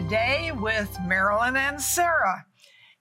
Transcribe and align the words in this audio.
to 0.00 0.06
Today 0.08 0.50
with 0.52 0.98
Marilyn 1.06 1.56
and 1.56 1.80
Sarah. 1.80 2.46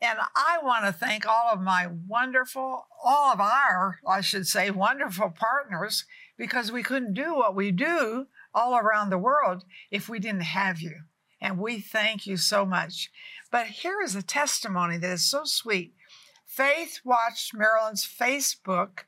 And 0.01 0.19
I 0.35 0.59
want 0.63 0.85
to 0.85 0.91
thank 0.91 1.25
all 1.25 1.49
of 1.51 1.61
my 1.61 1.87
wonderful, 2.07 2.87
all 3.03 3.33
of 3.33 3.39
our, 3.39 3.99
I 4.07 4.21
should 4.21 4.47
say, 4.47 4.71
wonderful 4.71 5.29
partners 5.29 6.05
because 6.37 6.71
we 6.71 6.83
couldn't 6.83 7.13
do 7.13 7.35
what 7.35 7.55
we 7.55 7.71
do 7.71 8.27
all 8.53 8.77
around 8.77 9.09
the 9.09 9.17
world 9.17 9.63
if 9.91 10.09
we 10.09 10.19
didn't 10.19 10.41
have 10.41 10.81
you. 10.81 10.95
And 11.41 11.57
we 11.57 11.79
thank 11.79 12.25
you 12.27 12.37
so 12.37 12.65
much. 12.65 13.09
But 13.51 13.67
here 13.67 14.01
is 14.01 14.15
a 14.15 14.21
testimony 14.21 14.97
that 14.97 15.11
is 15.11 15.29
so 15.29 15.43
sweet. 15.45 15.93
Faith 16.45 16.99
watched 17.03 17.53
Marilyn's 17.53 18.05
Facebook 18.05 19.05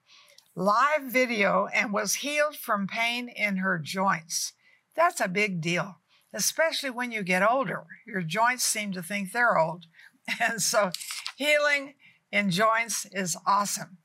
live 0.55 1.03
video 1.03 1.67
and 1.73 1.93
was 1.93 2.15
healed 2.15 2.55
from 2.55 2.87
pain 2.87 3.29
in 3.29 3.57
her 3.57 3.79
joints. 3.79 4.53
That's 4.95 5.21
a 5.21 5.27
big 5.27 5.61
deal, 5.61 5.97
especially 6.33 6.89
when 6.89 7.11
you 7.11 7.23
get 7.23 7.47
older. 7.47 7.83
Your 8.05 8.21
joints 8.21 8.63
seem 8.63 8.91
to 8.93 9.03
think 9.03 9.31
they're 9.31 9.57
old. 9.57 9.85
And 10.39 10.61
so 10.61 10.91
healing 11.35 11.95
in 12.31 12.51
joints 12.51 13.07
is 13.11 13.35
awesome. 13.45 13.97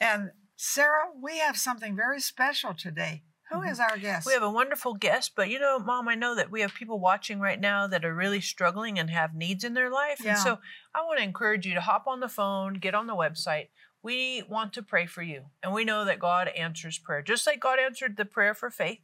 And 0.00 0.30
Sarah, 0.56 1.10
we 1.22 1.38
have 1.38 1.56
something 1.56 1.94
very 1.94 2.20
special 2.20 2.74
today. 2.74 3.22
Who 3.50 3.58
mm-hmm. 3.58 3.68
is 3.68 3.80
our 3.80 3.98
guest? 3.98 4.26
We 4.26 4.32
have 4.32 4.42
a 4.42 4.50
wonderful 4.50 4.94
guest, 4.94 5.32
but 5.34 5.48
you 5.48 5.58
know, 5.58 5.78
Mom, 5.78 6.08
I 6.08 6.14
know 6.14 6.34
that 6.34 6.50
we 6.50 6.60
have 6.60 6.74
people 6.74 7.00
watching 7.00 7.40
right 7.40 7.60
now 7.60 7.86
that 7.86 8.04
are 8.04 8.14
really 8.14 8.40
struggling 8.40 8.98
and 8.98 9.10
have 9.10 9.34
needs 9.34 9.64
in 9.64 9.74
their 9.74 9.90
life. 9.90 10.20
Yeah. 10.22 10.30
And 10.30 10.38
so 10.38 10.58
I 10.94 11.02
want 11.02 11.18
to 11.18 11.24
encourage 11.24 11.66
you 11.66 11.74
to 11.74 11.80
hop 11.80 12.06
on 12.06 12.20
the 12.20 12.28
phone, 12.28 12.74
get 12.74 12.94
on 12.94 13.06
the 13.06 13.14
website. 13.14 13.68
We 14.02 14.42
want 14.48 14.72
to 14.74 14.82
pray 14.82 15.06
for 15.06 15.22
you. 15.22 15.46
And 15.62 15.74
we 15.74 15.84
know 15.84 16.04
that 16.04 16.18
God 16.18 16.48
answers 16.48 16.98
prayer. 16.98 17.22
Just 17.22 17.46
like 17.46 17.60
God 17.60 17.78
answered 17.78 18.16
the 18.16 18.24
prayer 18.24 18.54
for 18.54 18.70
faith, 18.70 19.00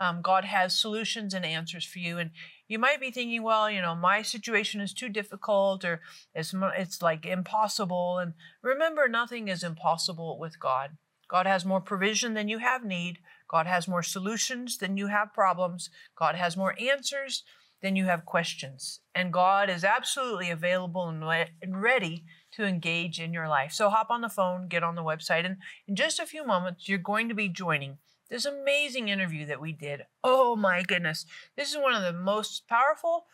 um, 0.00 0.22
God 0.22 0.46
has 0.46 0.76
solutions 0.76 1.34
and 1.34 1.44
answers 1.44 1.84
for 1.84 1.98
you. 1.98 2.18
And 2.18 2.30
you 2.66 2.78
might 2.78 3.00
be 3.00 3.10
thinking, 3.10 3.42
well, 3.42 3.70
you 3.70 3.82
know, 3.82 3.94
my 3.94 4.22
situation 4.22 4.80
is 4.80 4.94
too 4.94 5.10
difficult 5.10 5.84
or 5.84 6.00
it's, 6.34 6.54
it's 6.76 7.02
like 7.02 7.26
impossible. 7.26 8.18
And 8.18 8.32
remember, 8.62 9.08
nothing 9.08 9.48
is 9.48 9.62
impossible 9.62 10.38
with 10.38 10.58
God. 10.58 10.96
God 11.28 11.46
has 11.46 11.64
more 11.64 11.82
provision 11.82 12.34
than 12.34 12.48
you 12.48 12.58
have 12.58 12.84
need. 12.84 13.18
God 13.48 13.66
has 13.66 13.86
more 13.86 14.02
solutions 14.02 14.78
than 14.78 14.96
you 14.96 15.08
have 15.08 15.34
problems. 15.34 15.90
God 16.18 16.34
has 16.34 16.56
more 16.56 16.74
answers 16.80 17.44
than 17.82 17.94
you 17.94 18.06
have 18.06 18.24
questions. 18.24 19.00
And 19.14 19.32
God 19.32 19.68
is 19.68 19.84
absolutely 19.84 20.50
available 20.50 21.08
and 21.08 21.26
re- 21.26 21.50
and 21.62 21.80
ready 21.80 22.24
to 22.52 22.64
engage 22.64 23.20
in 23.20 23.32
your 23.32 23.48
life. 23.48 23.72
So 23.72 23.90
hop 23.90 24.10
on 24.10 24.22
the 24.22 24.28
phone, 24.28 24.68
get 24.68 24.82
on 24.82 24.96
the 24.96 25.02
website, 25.02 25.46
and 25.46 25.56
in 25.86 25.94
just 25.94 26.18
a 26.18 26.26
few 26.26 26.44
moments, 26.44 26.88
you're 26.88 26.98
going 26.98 27.28
to 27.28 27.34
be 27.34 27.48
joining 27.48 27.98
this 28.30 28.44
amazing 28.44 29.08
interview 29.08 29.44
that 29.46 29.60
we 29.60 29.72
did. 29.72 30.02
Oh 30.22 30.56
my 30.56 30.82
goodness. 30.82 31.26
This 31.56 31.70
is 31.70 31.76
one 31.76 31.94
of 31.94 32.02
the 32.02 32.12
most 32.12 32.68
powerful 32.68 33.26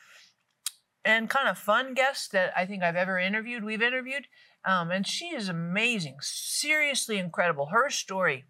and 1.04 1.30
kind 1.30 1.48
of 1.48 1.58
fun 1.58 1.94
guests 1.94 2.28
that 2.28 2.52
I 2.56 2.66
think 2.66 2.82
I've 2.82 2.96
ever 2.96 3.18
interviewed. 3.18 3.62
We've 3.62 3.82
interviewed. 3.82 4.26
Um, 4.64 4.90
and 4.90 5.06
she 5.06 5.26
is 5.26 5.48
amazing, 5.48 6.16
seriously 6.20 7.18
incredible. 7.18 7.66
Her 7.66 7.88
story 7.88 8.44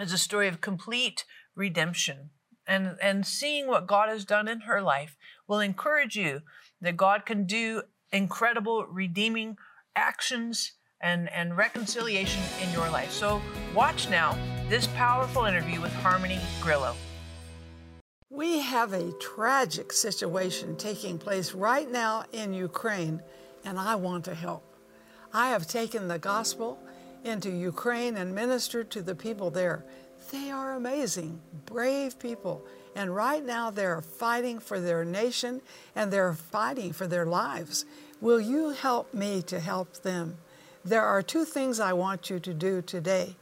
is 0.00 0.12
a 0.12 0.18
story 0.18 0.48
of 0.48 0.60
complete 0.60 1.24
redemption. 1.54 2.30
And, 2.66 2.96
and 3.00 3.24
seeing 3.24 3.68
what 3.68 3.86
God 3.86 4.08
has 4.08 4.24
done 4.24 4.48
in 4.48 4.62
her 4.62 4.82
life 4.82 5.16
will 5.46 5.60
encourage 5.60 6.16
you 6.16 6.40
that 6.80 6.96
God 6.96 7.24
can 7.24 7.44
do 7.44 7.82
incredible 8.10 8.84
redeeming 8.86 9.56
actions 9.94 10.72
and, 11.00 11.30
and 11.32 11.56
reconciliation 11.56 12.42
in 12.60 12.72
your 12.72 12.90
life. 12.90 13.12
So 13.12 13.40
watch 13.74 14.10
now 14.10 14.36
this 14.68 14.88
powerful 14.88 15.44
interview 15.44 15.80
with 15.80 15.92
Harmony 15.92 16.40
Grillo. 16.60 16.96
We 18.30 18.58
have 18.58 18.92
a 18.92 19.12
tragic 19.12 19.92
situation 19.92 20.74
taking 20.74 21.18
place 21.18 21.52
right 21.52 21.88
now 21.88 22.24
in 22.32 22.52
Ukraine, 22.52 23.22
and 23.64 23.78
I 23.78 23.94
want 23.94 24.24
to 24.24 24.34
help. 24.34 24.64
I 25.32 25.50
have 25.50 25.68
taken 25.68 26.08
the 26.08 26.18
gospel 26.18 26.80
into 27.22 27.48
Ukraine 27.48 28.16
and 28.16 28.34
ministered 28.34 28.90
to 28.90 29.02
the 29.02 29.14
people 29.14 29.50
there. 29.50 29.84
They 30.32 30.50
are 30.50 30.74
amazing, 30.74 31.40
brave 31.66 32.18
people, 32.18 32.66
and 32.96 33.14
right 33.14 33.44
now 33.44 33.70
they're 33.70 34.00
fighting 34.00 34.58
for 34.58 34.80
their 34.80 35.04
nation 35.04 35.60
and 35.94 36.12
they're 36.12 36.34
fighting 36.34 36.92
for 36.92 37.06
their 37.06 37.26
lives. 37.26 37.84
Will 38.20 38.40
you 38.40 38.70
help 38.70 39.14
me 39.14 39.42
to 39.42 39.60
help 39.60 40.02
them? 40.02 40.38
There 40.84 41.04
are 41.04 41.22
two 41.22 41.44
things 41.44 41.78
I 41.78 41.92
want 41.92 42.30
you 42.30 42.40
to 42.40 42.52
do 42.52 42.82
today. 42.82 43.36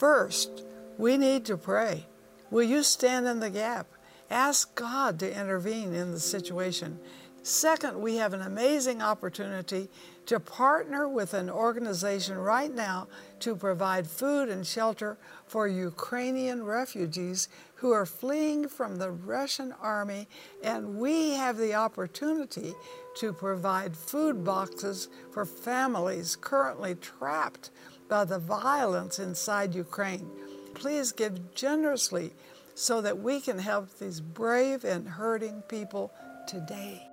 First, 0.00 0.64
we 0.96 1.18
need 1.18 1.44
to 1.44 1.58
pray. 1.58 2.06
Will 2.50 2.62
you 2.62 2.82
stand 2.82 3.26
in 3.26 3.40
the 3.40 3.50
gap? 3.50 3.86
Ask 4.30 4.74
God 4.74 5.18
to 5.18 5.30
intervene 5.30 5.92
in 5.92 6.12
the 6.12 6.18
situation. 6.18 6.98
Second, 7.42 8.00
we 8.00 8.16
have 8.16 8.32
an 8.32 8.40
amazing 8.40 9.02
opportunity 9.02 9.90
to 10.24 10.40
partner 10.40 11.06
with 11.06 11.34
an 11.34 11.50
organization 11.50 12.38
right 12.38 12.74
now 12.74 13.08
to 13.40 13.54
provide 13.54 14.06
food 14.06 14.48
and 14.48 14.66
shelter 14.66 15.18
for 15.46 15.68
Ukrainian 15.68 16.64
refugees 16.64 17.50
who 17.74 17.92
are 17.92 18.06
fleeing 18.06 18.68
from 18.68 18.96
the 18.96 19.10
Russian 19.10 19.74
army. 19.82 20.28
And 20.64 20.96
we 20.96 21.32
have 21.32 21.58
the 21.58 21.74
opportunity 21.74 22.72
to 23.16 23.34
provide 23.34 23.94
food 23.94 24.44
boxes 24.44 25.08
for 25.30 25.44
families 25.44 26.36
currently 26.36 26.94
trapped 26.94 27.68
by 28.10 28.24
the 28.24 28.40
violence 28.40 29.20
inside 29.20 29.72
Ukraine. 29.72 30.28
Please 30.74 31.12
give 31.12 31.54
generously 31.54 32.32
so 32.74 33.00
that 33.00 33.20
we 33.20 33.40
can 33.40 33.58
help 33.58 33.98
these 33.98 34.20
brave 34.20 34.84
and 34.84 35.08
hurting 35.08 35.62
people 35.68 36.12
today. 36.46 37.06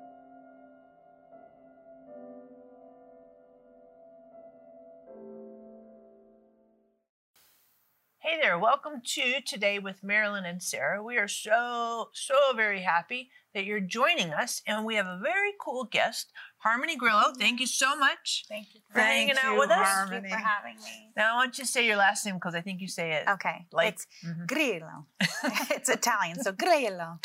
Hey 8.19 8.39
there, 8.41 8.57
welcome 8.57 9.01
to 9.03 9.41
Today 9.45 9.79
with 9.79 10.03
Marilyn 10.03 10.45
and 10.45 10.61
Sarah. 10.61 11.01
We 11.03 11.17
are 11.17 11.27
so, 11.27 12.09
so 12.11 12.35
very 12.55 12.81
happy 12.81 13.29
that 13.57 13.65
you're 13.65 13.79
joining 13.79 14.31
us, 14.33 14.61
and 14.67 14.85
we 14.85 14.93
have 14.95 15.07
a 15.07 15.19
very 15.21 15.51
cool 15.59 15.83
guest, 15.85 16.31
Harmony 16.59 16.95
Grillo. 16.95 17.33
Thank 17.39 17.59
you 17.59 17.65
so 17.65 17.95
much 17.97 18.45
Thank 18.47 18.67
you 18.75 18.81
for 18.93 18.99
hanging 19.01 19.33
out 19.43 19.57
with 19.57 19.71
us. 19.71 20.09
Thank 20.09 20.23
you 20.25 20.29
for 20.29 20.35
having 20.37 20.75
me. 20.75 21.11
Now, 21.17 21.33
I 21.33 21.37
want 21.37 21.57
you 21.57 21.63
to 21.63 21.69
say 21.69 21.85
your 21.87 21.95
last 21.95 22.23
name 22.23 22.35
because 22.35 22.53
I 22.53 22.61
think 22.61 22.81
you 22.81 22.87
say 22.87 23.13
it. 23.13 23.27
Okay, 23.27 23.65
Like- 23.71 23.93
it's 23.95 24.05
Mhm. 24.23 24.45
Grillo. 24.47 25.07
it's 25.71 25.89
Italian, 25.89 26.41
so 26.43 26.51
Grillo. 26.51 27.19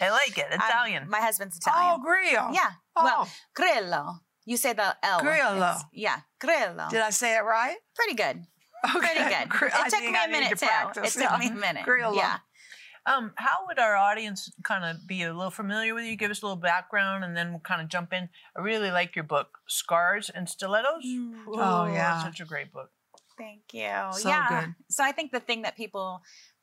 I 0.00 0.10
like 0.10 0.36
it. 0.36 0.46
Italian. 0.52 1.08
my 1.08 1.20
husband's 1.20 1.56
Italian. 1.56 2.00
Oh, 2.00 2.02
Grillo. 2.02 2.50
yeah. 2.52 2.72
Oh, 2.96 3.04
Well, 3.04 3.28
Grillo. 3.54 4.20
You 4.44 4.56
say 4.56 4.72
the 4.72 4.96
L. 5.04 5.20
Grillo. 5.20 5.56
It's- 5.56 5.84
Yeah, 5.92 6.20
Grillo. 6.40 6.88
did 6.90 7.00
I 7.00 7.10
say 7.10 7.36
it 7.36 7.40
right? 7.44 7.76
Pretty 7.94 8.14
good. 8.14 8.44
Okay. 8.84 8.98
Pretty 8.98 9.24
good. 9.24 9.48
It 9.86 9.90
took 9.90 10.00
me 10.02 10.08
a 10.24 10.28
minute 10.28 10.50
to 10.50 10.56
too. 10.56 10.66
practice, 10.66 11.16
It 11.16 11.20
took 11.22 11.30
yeah. 11.30 11.38
me 11.38 11.48
a 11.48 11.52
minute. 11.54 11.84
Grillo. 11.84 12.14
Yeah. 12.14 12.38
Um, 13.06 13.32
how 13.36 13.66
would 13.66 13.78
our 13.78 13.96
audience 13.96 14.50
kind 14.64 14.84
of 14.84 15.06
be 15.06 15.22
a 15.22 15.32
little 15.32 15.50
familiar 15.50 15.94
with 15.94 16.04
you? 16.04 16.16
Give 16.16 16.30
us 16.30 16.42
a 16.42 16.46
little 16.46 16.60
background, 16.60 17.24
and 17.24 17.36
then 17.36 17.50
we'll 17.50 17.60
kind 17.60 17.80
of 17.80 17.88
jump 17.88 18.12
in. 18.12 18.28
I 18.56 18.60
really 18.60 18.90
like 18.90 19.14
your 19.14 19.24
book, 19.24 19.58
Scars 19.68 20.28
and 20.28 20.48
Stilettos. 20.48 21.04
Oh, 21.04 21.86
Ooh, 21.88 21.92
yeah. 21.92 22.22
such 22.22 22.40
a 22.40 22.44
great 22.44 22.72
book. 22.72 22.90
Thank 23.38 23.62
you. 23.72 23.90
So 24.12 24.28
yeah. 24.28 24.64
good. 24.64 24.74
So 24.88 25.04
I 25.04 25.12
think 25.12 25.30
the 25.30 25.40
thing 25.40 25.62
that 25.62 25.76
people 25.76 26.22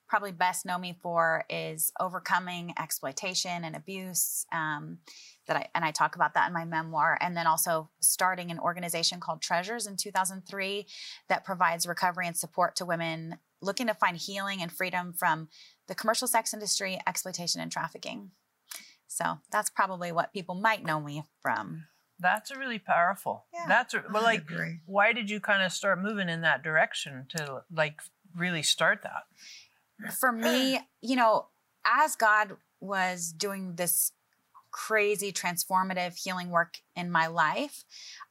probably 0.09 0.31
best 0.31 0.65
know 0.65 0.77
me 0.77 0.97
for 1.01 1.43
is 1.49 1.91
overcoming 1.99 2.73
exploitation 2.77 3.63
and 3.63 3.75
abuse. 3.75 4.45
Um, 4.51 4.99
that 5.47 5.57
I 5.57 5.67
and 5.75 5.83
I 5.83 5.91
talk 5.91 6.15
about 6.15 6.35
that 6.35 6.47
in 6.47 6.53
my 6.53 6.65
memoir, 6.65 7.17
and 7.19 7.35
then 7.35 7.47
also 7.47 7.89
starting 7.99 8.51
an 8.51 8.59
organization 8.59 9.19
called 9.19 9.41
Treasures 9.41 9.87
in 9.87 9.97
2003 9.97 10.87
that 11.29 11.43
provides 11.43 11.87
recovery 11.87 12.27
and 12.27 12.37
support 12.37 12.75
to 12.77 12.85
women 12.85 13.37
looking 13.63 13.87
to 13.87 13.93
find 13.93 14.17
healing 14.17 14.61
and 14.61 14.71
freedom 14.71 15.13
from 15.13 15.47
the 15.87 15.95
commercial 15.95 16.27
sex 16.27 16.53
industry, 16.53 16.99
exploitation, 17.07 17.61
and 17.61 17.71
trafficking. 17.71 18.31
So 19.07 19.39
that's 19.51 19.69
probably 19.69 20.11
what 20.11 20.33
people 20.33 20.55
might 20.55 20.83
know 20.83 20.99
me 20.99 21.23
from. 21.41 21.85
That's 22.19 22.51
a 22.51 22.57
really 22.57 22.79
powerful. 22.79 23.45
Yeah. 23.53 23.65
That's 23.67 23.93
a, 23.93 24.03
well, 24.11 24.23
like, 24.23 24.41
agree. 24.41 24.79
why 24.85 25.13
did 25.13 25.29
you 25.29 25.39
kind 25.39 25.61
of 25.63 25.71
start 25.71 26.01
moving 26.01 26.29
in 26.29 26.41
that 26.41 26.63
direction 26.63 27.25
to 27.35 27.63
like 27.71 28.01
really 28.35 28.63
start 28.63 29.03
that? 29.03 29.23
for 30.11 30.31
me, 30.31 30.79
you 31.01 31.15
know, 31.15 31.47
as 31.85 32.15
God 32.15 32.57
was 32.79 33.31
doing 33.31 33.75
this 33.75 34.11
crazy 34.71 35.31
transformative 35.31 36.17
healing 36.17 36.49
work 36.49 36.79
in 36.95 37.11
my 37.11 37.27
life, 37.27 37.83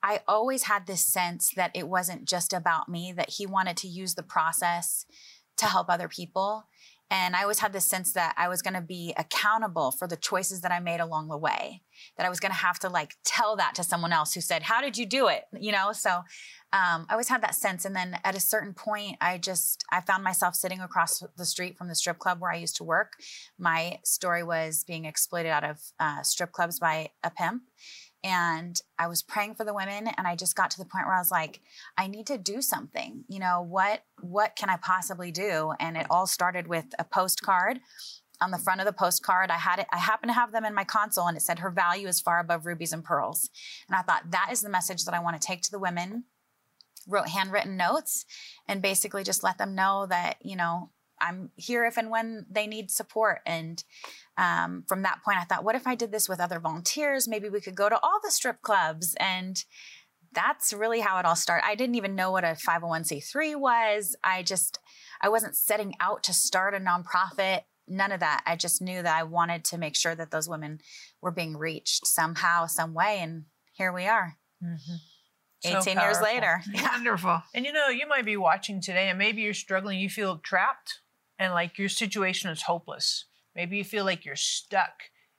I 0.02 0.20
always 0.26 0.64
had 0.64 0.87
this 0.87 1.05
sense 1.05 1.52
that 1.55 1.70
it 1.75 1.88
wasn't 1.88 2.26
just 2.26 2.52
about 2.52 2.88
me, 2.88 3.12
that 3.12 3.31
He 3.31 3.46
wanted 3.46 3.76
to 3.78 3.88
use 3.88 4.14
the 4.14 4.22
process 4.22 5.06
to 5.58 5.66
help 5.66 5.88
other 5.88 6.08
people. 6.08 6.64
And 7.12 7.36
I 7.36 7.42
always 7.42 7.58
had 7.58 7.74
this 7.74 7.84
sense 7.84 8.14
that 8.14 8.34
I 8.38 8.48
was 8.48 8.62
going 8.62 8.72
to 8.72 8.80
be 8.80 9.12
accountable 9.18 9.90
for 9.90 10.08
the 10.08 10.16
choices 10.16 10.62
that 10.62 10.72
I 10.72 10.80
made 10.80 10.98
along 10.98 11.28
the 11.28 11.36
way, 11.36 11.82
that 12.16 12.24
I 12.24 12.30
was 12.30 12.40
going 12.40 12.52
to 12.52 12.56
have 12.56 12.78
to 12.78 12.88
like 12.88 13.16
tell 13.22 13.54
that 13.56 13.74
to 13.74 13.84
someone 13.84 14.14
else 14.14 14.32
who 14.32 14.40
said, 14.40 14.62
How 14.62 14.80
did 14.80 14.96
you 14.96 15.04
do 15.04 15.28
it? 15.28 15.44
You 15.52 15.72
know, 15.72 15.92
so 15.92 16.10
um, 16.72 17.06
I 17.06 17.06
always 17.10 17.28
had 17.28 17.42
that 17.42 17.54
sense. 17.54 17.84
And 17.84 17.94
then 17.94 18.18
at 18.24 18.34
a 18.34 18.40
certain 18.40 18.72
point, 18.72 19.18
I 19.20 19.36
just 19.36 19.84
I 19.92 20.00
found 20.00 20.24
myself 20.24 20.54
sitting 20.54 20.80
across 20.80 21.22
the 21.36 21.44
street 21.44 21.76
from 21.76 21.88
the 21.88 21.94
strip 21.94 22.18
club 22.18 22.40
where 22.40 22.50
I 22.50 22.56
used 22.56 22.76
to 22.76 22.84
work. 22.84 23.12
My 23.58 23.98
story 24.04 24.42
was 24.42 24.82
being 24.82 25.04
exploited 25.04 25.50
out 25.50 25.64
of 25.64 25.80
uh, 26.00 26.22
strip 26.22 26.52
clubs 26.52 26.78
by 26.78 27.10
a 27.22 27.30
pimp. 27.30 27.64
And 28.24 28.80
I 28.98 29.08
was 29.08 29.22
praying 29.22 29.56
for 29.56 29.64
the 29.64 29.74
women, 29.74 30.08
and 30.16 30.26
I 30.26 30.36
just 30.36 30.54
got 30.54 30.70
to 30.72 30.78
the 30.78 30.84
point 30.84 31.06
where 31.06 31.16
I 31.16 31.20
was 31.20 31.30
like, 31.30 31.60
I 31.98 32.06
need 32.06 32.26
to 32.28 32.38
do 32.38 32.62
something. 32.62 33.24
You 33.28 33.40
know 33.40 33.62
what? 33.62 34.04
What 34.20 34.54
can 34.54 34.70
I 34.70 34.76
possibly 34.76 35.32
do? 35.32 35.72
And 35.80 35.96
it 35.96 36.06
all 36.08 36.26
started 36.26 36.69
with 36.69 36.86
a 36.98 37.04
postcard 37.04 37.80
on 38.40 38.50
the 38.50 38.58
front 38.58 38.80
of 38.80 38.86
the 38.86 38.92
postcard 38.92 39.50
i 39.50 39.56
had 39.56 39.78
it 39.78 39.86
i 39.92 39.98
happened 39.98 40.28
to 40.28 40.34
have 40.34 40.50
them 40.50 40.64
in 40.64 40.74
my 40.74 40.82
console 40.82 41.28
and 41.28 41.36
it 41.36 41.42
said 41.42 41.60
her 41.60 41.70
value 41.70 42.08
is 42.08 42.20
far 42.20 42.40
above 42.40 42.66
rubies 42.66 42.92
and 42.92 43.04
pearls 43.04 43.50
and 43.88 43.94
i 43.94 44.02
thought 44.02 44.30
that 44.30 44.48
is 44.50 44.62
the 44.62 44.69
message 44.69 45.04
that 45.04 45.14
i 45.14 45.20
want 45.20 45.40
to 45.40 45.46
take 45.46 45.62
to 45.62 45.70
the 45.70 45.78
women 45.78 46.24
wrote 47.06 47.28
handwritten 47.28 47.76
notes 47.76 48.24
and 48.66 48.82
basically 48.82 49.22
just 49.22 49.44
let 49.44 49.58
them 49.58 49.74
know 49.74 50.06
that 50.08 50.36
you 50.42 50.56
know 50.56 50.90
i'm 51.22 51.50
here 51.56 51.84
if 51.84 51.96
and 51.96 52.10
when 52.10 52.46
they 52.50 52.66
need 52.66 52.90
support. 52.90 53.40
And 53.46 53.82
um, 54.36 54.84
from 54.88 55.02
that 55.02 55.22
point 55.24 55.38
i 55.38 55.44
thought 55.44 55.64
what 55.64 55.74
if 55.74 55.86
i 55.86 55.94
did 55.94 56.12
this 56.12 56.28
with 56.28 56.40
other 56.40 56.60
volunteers? 56.60 57.28
Maybe 57.28 57.48
we 57.48 57.60
could 57.60 57.74
go 57.74 57.88
to 57.88 57.98
all 58.02 58.20
the 58.22 58.30
strip 58.30 58.62
clubs. 58.62 59.14
And 59.19 59.62
that's 60.34 60.72
really 60.72 61.00
how 61.00 61.19
it 61.19 61.26
all 61.26 61.36
started. 61.36 61.66
I 61.66 61.74
didn't 61.74 61.96
even 61.96 62.14
know 62.14 62.30
what 62.30 62.44
a 62.44 62.56
501c3 62.66 63.56
was. 63.56 64.16
I 64.24 64.42
just 64.42 64.78
i 65.20 65.28
wasn't 65.28 65.56
setting 65.56 65.94
out 66.00 66.22
to 66.24 66.32
start 66.32 66.74
a 66.74 66.78
nonprofit 66.78 67.62
none 67.88 68.12
of 68.12 68.20
that. 68.20 68.42
I 68.46 68.56
just 68.56 68.80
knew 68.80 69.02
that 69.02 69.16
i 69.16 69.22
wanted 69.22 69.64
to 69.66 69.78
make 69.78 69.96
sure 69.96 70.14
that 70.14 70.30
those 70.30 70.48
women 70.48 70.80
were 71.20 71.30
being 71.30 71.56
reached 71.56 72.06
somehow 72.06 72.66
some 72.66 72.94
way. 72.94 73.19
And 73.20 73.44
here 73.72 73.92
we 73.92 74.06
are. 74.06 74.38
Mm-hmm. 74.62 74.96
18 75.64 75.98
years 75.98 76.20
later. 76.20 76.60
Wonderful. 76.74 77.42
And 77.54 77.64
you 77.64 77.72
know, 77.72 77.88
you 77.88 78.06
might 78.08 78.24
be 78.24 78.36
watching 78.36 78.80
today 78.80 79.08
and 79.08 79.19
maybe 79.19 79.42
you're 79.42 79.54
struggling, 79.54 79.98
you 79.98 80.08
feel 80.08 80.38
trapped 80.38 81.00
and 81.38 81.52
like 81.52 81.79
your 81.79 81.88
situation 81.88 82.50
is 82.50 82.62
hopeless. 82.62 83.26
Maybe 83.55 83.76
you 83.76 83.84
feel 83.84 84.05
like 84.05 84.25
you're 84.25 84.37
stuck 84.37 84.93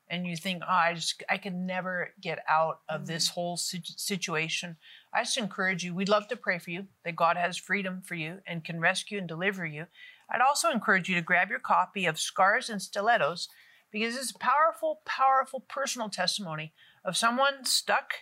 and 0.10 0.28
you 0.28 0.36
think, 0.36 0.62
oh, 0.68 0.72
I 0.72 0.94
just, 0.94 1.24
I 1.30 1.38
can 1.38 1.66
never 1.66 2.10
get 2.22 2.40
out 2.50 2.82
of 2.90 3.02
Mm-hmm. 3.02 3.08
this 3.14 3.30
whole 3.30 3.58
situ- 3.58 3.94
situation. 3.98 4.78
I 5.14 5.24
just 5.24 5.38
encourage 5.38 5.84
you, 5.84 5.96
we'd 5.96 6.10
love 6.10 6.28
to 6.28 6.36
pray 6.36 6.60
for 6.60 6.72
you 6.72 6.88
that 7.06 7.16
God 7.16 7.38
has 7.38 7.58
freedom 7.58 8.02
for 8.04 8.16
you 8.16 8.40
and 8.46 8.64
can 8.64 8.80
rescue 8.80 9.18
and 9.18 9.28
deliver 9.28 9.66
you. 9.66 9.88
I'd 10.30 10.42
also 10.42 10.70
encourage 10.70 11.10
you 11.10 11.16
to 11.16 11.22
grab 11.22 11.50
your 11.50 11.60
copy 11.60 12.06
of 12.06 12.20
Scars 12.20 12.70
and 12.70 12.82
Stilettos 12.82 13.48
because 13.92 14.16
it's 14.16 14.32
a 14.32 14.40
powerful, 14.40 15.02
powerful 15.06 15.62
personal 15.62 16.10
testimony 16.10 16.74
of 17.06 17.18
someone 17.18 17.66
stuck 17.66 18.14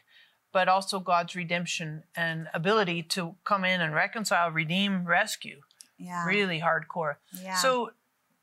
but 0.54 0.68
also 0.68 1.00
God's 1.00 1.34
redemption 1.34 2.04
and 2.14 2.48
ability 2.54 3.04
to 3.04 3.36
come 3.46 3.64
in 3.64 3.80
and 3.80 3.94
reconcile, 3.94 4.52
redeem, 4.52 5.06
rescue. 5.06 5.62
Yeah. 6.02 6.26
Really 6.26 6.60
hardcore. 6.60 7.16
Yeah. 7.42 7.56
So, 7.56 7.92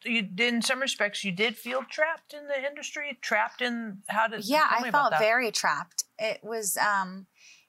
you 0.05 0.23
did, 0.23 0.55
in 0.55 0.63
some 0.63 0.81
respects, 0.81 1.25
you 1.25 1.33
did 1.33 1.57
feel 1.57 1.83
trapped 1.91 2.33
in 2.33 2.47
the 2.47 2.65
industry, 2.65 3.19
trapped 3.21 3.61
in 3.61 3.99
how 4.09 4.29
to. 4.29 4.41
yeah, 4.41 4.67
I 4.71 4.91
felt 4.91 5.19
very 5.19 5.51
trapped. 5.51 6.05
It 6.19 6.41
was, 6.43 6.77
um, 6.77 7.27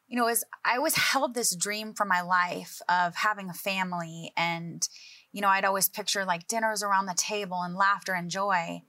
you 0.07 0.15
know, 0.15 0.27
it 0.27 0.31
was 0.31 0.43
I 0.63 0.77
always 0.77 0.95
held 0.95 1.33
this 1.33 1.55
dream 1.55 1.93
for 1.93 2.05
my 2.05 2.21
life 2.21 2.81
of 2.87 3.15
having 3.15 3.49
a 3.49 3.53
family, 3.53 4.31
and 4.37 4.87
you 5.31 5.41
know, 5.41 5.47
I'd 5.47 5.65
always 5.65 5.89
picture 5.89 6.25
like 6.25 6.47
dinners 6.47 6.83
around 6.83 7.05
the 7.05 7.15
table 7.15 7.61
and 7.61 7.75
laughter 7.75 8.13
and 8.13 8.29
joy. 8.29 8.83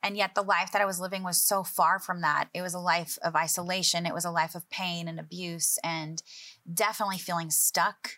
And 0.00 0.16
yet, 0.16 0.36
the 0.36 0.42
life 0.42 0.70
that 0.72 0.80
I 0.80 0.84
was 0.84 1.00
living 1.00 1.24
was 1.24 1.42
so 1.42 1.64
far 1.64 1.98
from 1.98 2.20
that. 2.20 2.48
It 2.54 2.62
was 2.62 2.72
a 2.72 2.78
life 2.78 3.18
of 3.22 3.34
isolation. 3.34 4.06
It 4.06 4.14
was 4.14 4.24
a 4.24 4.30
life 4.30 4.54
of 4.54 4.70
pain 4.70 5.08
and 5.08 5.18
abuse, 5.18 5.76
and 5.82 6.22
definitely 6.72 7.18
feeling 7.18 7.50
stuck. 7.50 8.12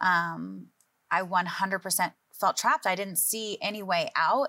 Um, 0.00 0.66
I 1.12 1.22
100% 1.22 2.12
felt 2.32 2.56
trapped. 2.56 2.86
I 2.86 2.96
didn't 2.96 3.16
see 3.16 3.58
any 3.62 3.82
way 3.82 4.10
out. 4.16 4.48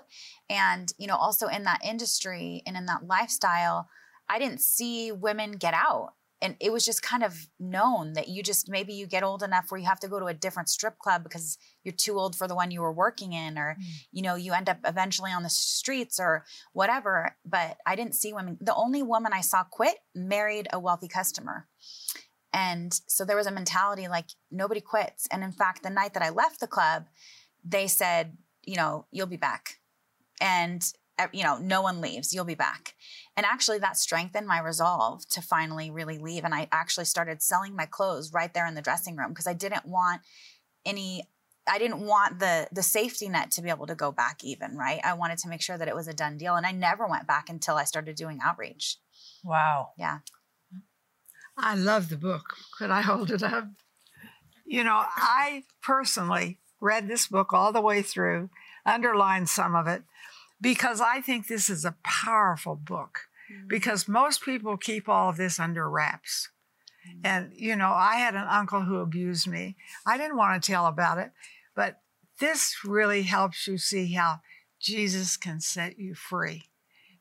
And, 0.50 0.92
you 0.98 1.06
know, 1.06 1.16
also 1.16 1.46
in 1.46 1.62
that 1.64 1.84
industry 1.84 2.62
and 2.66 2.76
in 2.76 2.86
that 2.86 3.06
lifestyle, 3.06 3.88
I 4.28 4.38
didn't 4.38 4.60
see 4.60 5.12
women 5.12 5.52
get 5.52 5.74
out. 5.74 6.14
And 6.42 6.56
it 6.60 6.72
was 6.72 6.84
just 6.84 7.02
kind 7.02 7.22
of 7.22 7.48
known 7.58 8.14
that 8.14 8.28
you 8.28 8.42
just 8.42 8.68
maybe 8.68 8.92
you 8.92 9.06
get 9.06 9.22
old 9.22 9.42
enough 9.42 9.70
where 9.70 9.80
you 9.80 9.86
have 9.86 10.00
to 10.00 10.08
go 10.08 10.20
to 10.20 10.26
a 10.26 10.34
different 10.34 10.68
strip 10.68 10.98
club 10.98 11.22
because 11.22 11.56
you're 11.84 11.94
too 11.94 12.18
old 12.18 12.36
for 12.36 12.46
the 12.46 12.54
one 12.54 12.70
you 12.70 12.82
were 12.82 12.92
working 12.92 13.32
in, 13.32 13.56
or, 13.56 13.76
mm. 13.80 13.84
you 14.12 14.20
know, 14.20 14.34
you 14.34 14.52
end 14.52 14.68
up 14.68 14.78
eventually 14.84 15.30
on 15.30 15.42
the 15.42 15.48
streets 15.48 16.18
or 16.20 16.44
whatever. 16.72 17.36
But 17.46 17.78
I 17.86 17.96
didn't 17.96 18.14
see 18.14 18.34
women. 18.34 18.58
The 18.60 18.74
only 18.74 19.02
woman 19.02 19.32
I 19.32 19.40
saw 19.40 19.64
quit 19.64 19.96
married 20.14 20.68
a 20.70 20.78
wealthy 20.78 21.08
customer. 21.08 21.66
And 22.54 22.98
so 23.08 23.24
there 23.24 23.36
was 23.36 23.48
a 23.48 23.50
mentality 23.50 24.06
like 24.06 24.28
nobody 24.50 24.80
quits. 24.80 25.26
And 25.32 25.42
in 25.42 25.50
fact, 25.50 25.82
the 25.82 25.90
night 25.90 26.14
that 26.14 26.22
I 26.22 26.30
left 26.30 26.60
the 26.60 26.68
club, 26.68 27.06
they 27.64 27.88
said, 27.88 28.38
you 28.62 28.76
know, 28.76 29.06
you'll 29.10 29.26
be 29.26 29.36
back. 29.36 29.80
And, 30.40 30.80
uh, 31.18 31.26
you 31.32 31.42
know, 31.42 31.58
no 31.58 31.82
one 31.82 32.00
leaves, 32.00 32.32
you'll 32.32 32.44
be 32.44 32.54
back. 32.54 32.94
And 33.36 33.44
actually, 33.44 33.80
that 33.80 33.98
strengthened 33.98 34.46
my 34.46 34.60
resolve 34.60 35.28
to 35.30 35.42
finally 35.42 35.90
really 35.90 36.18
leave. 36.18 36.44
And 36.44 36.54
I 36.54 36.68
actually 36.70 37.06
started 37.06 37.42
selling 37.42 37.74
my 37.74 37.86
clothes 37.86 38.32
right 38.32 38.54
there 38.54 38.68
in 38.68 38.74
the 38.74 38.82
dressing 38.82 39.16
room 39.16 39.30
because 39.30 39.48
I 39.48 39.52
didn't 39.54 39.84
want 39.84 40.22
any. 40.86 41.24
I 41.66 41.78
didn't 41.78 42.00
want 42.00 42.40
the 42.40 42.68
the 42.72 42.82
safety 42.82 43.28
net 43.28 43.50
to 43.52 43.62
be 43.62 43.70
able 43.70 43.86
to 43.86 43.94
go 43.94 44.12
back 44.12 44.44
even, 44.44 44.76
right? 44.76 45.00
I 45.02 45.14
wanted 45.14 45.38
to 45.38 45.48
make 45.48 45.62
sure 45.62 45.78
that 45.78 45.88
it 45.88 45.94
was 45.94 46.06
a 46.06 46.12
done 46.12 46.36
deal. 46.36 46.54
And 46.56 46.66
I 46.66 46.72
never 46.72 47.06
went 47.06 47.26
back 47.26 47.48
until 47.48 47.76
I 47.76 47.84
started 47.84 48.16
doing 48.16 48.38
outreach. 48.44 48.98
Wow. 49.42 49.88
Yeah. 49.98 50.18
I 51.56 51.74
love 51.74 52.08
the 52.08 52.16
book. 52.16 52.56
Could 52.78 52.90
I 52.90 53.02
hold 53.02 53.30
it 53.30 53.42
up? 53.42 53.68
You 54.66 54.82
know, 54.84 55.04
I 55.16 55.64
personally 55.82 56.58
read 56.80 57.08
this 57.08 57.26
book 57.26 57.52
all 57.52 57.72
the 57.72 57.80
way 57.80 58.02
through, 58.02 58.50
underlined 58.84 59.48
some 59.48 59.74
of 59.74 59.86
it, 59.86 60.02
because 60.60 61.00
I 61.00 61.20
think 61.20 61.46
this 61.46 61.68
is 61.70 61.84
a 61.84 61.96
powerful 62.02 62.74
book. 62.74 63.20
Mm. 63.52 63.68
Because 63.68 64.08
most 64.08 64.42
people 64.42 64.76
keep 64.76 65.08
all 65.08 65.28
of 65.28 65.36
this 65.36 65.60
under 65.60 65.88
wraps. 65.88 66.48
Mm. 67.06 67.20
And, 67.24 67.52
you 67.54 67.76
know, 67.76 67.90
I 67.90 68.16
had 68.16 68.34
an 68.34 68.46
uncle 68.48 68.82
who 68.82 68.96
abused 68.96 69.46
me. 69.46 69.76
I 70.06 70.16
didn't 70.16 70.36
want 70.36 70.62
to 70.62 70.72
tell 70.72 70.86
about 70.86 71.18
it, 71.18 71.30
but 71.76 72.00
this 72.40 72.76
really 72.84 73.22
helps 73.22 73.66
you 73.66 73.78
see 73.78 74.12
how 74.14 74.40
Jesus 74.80 75.36
can 75.36 75.60
set 75.60 75.98
you 75.98 76.14
free. 76.14 76.64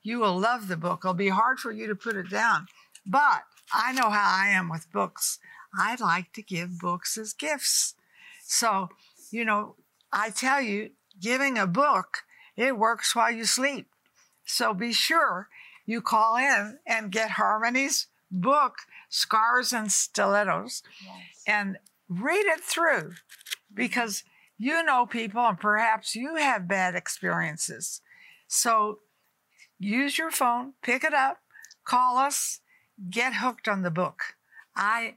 You 0.01 0.19
will 0.19 0.37
love 0.37 0.67
the 0.67 0.77
book. 0.77 1.01
It'll 1.03 1.13
be 1.13 1.29
hard 1.29 1.59
for 1.59 1.71
you 1.71 1.87
to 1.87 1.95
put 1.95 2.15
it 2.15 2.29
down. 2.29 2.67
But 3.05 3.43
I 3.73 3.91
know 3.93 4.09
how 4.09 4.31
I 4.31 4.49
am 4.49 4.69
with 4.69 4.91
books. 4.91 5.39
I 5.75 5.95
like 5.99 6.31
to 6.33 6.43
give 6.43 6.79
books 6.79 7.17
as 7.17 7.33
gifts. 7.33 7.95
So, 8.43 8.89
you 9.31 9.43
know, 9.43 9.75
I 10.11 10.29
tell 10.29 10.61
you, 10.61 10.91
giving 11.19 11.57
a 11.57 11.65
book, 11.65 12.19
it 12.55 12.77
works 12.77 13.15
while 13.15 13.31
you 13.31 13.45
sleep. 13.45 13.87
So 14.45 14.73
be 14.73 14.93
sure 14.93 15.49
you 15.85 16.01
call 16.01 16.35
in 16.37 16.77
and 16.85 17.11
get 17.11 17.31
Harmony's 17.31 18.07
book, 18.29 18.75
Scars 19.09 19.73
and 19.73 19.91
Stilettos, 19.91 20.83
and 21.47 21.77
read 22.07 22.45
it 22.45 22.61
through 22.61 23.13
because 23.73 24.23
you 24.57 24.83
know 24.83 25.05
people 25.05 25.41
and 25.45 25.59
perhaps 25.59 26.15
you 26.15 26.35
have 26.35 26.67
bad 26.67 26.95
experiences. 26.95 28.01
So 28.47 28.99
use 29.79 30.17
your 30.17 30.31
phone, 30.31 30.73
pick 30.83 31.03
it 31.03 31.13
up, 31.13 31.39
call 31.85 32.17
us, 32.17 32.59
get 33.09 33.35
hooked 33.35 33.67
on 33.67 33.81
the 33.83 33.91
book. 33.91 34.21
I 34.75 35.15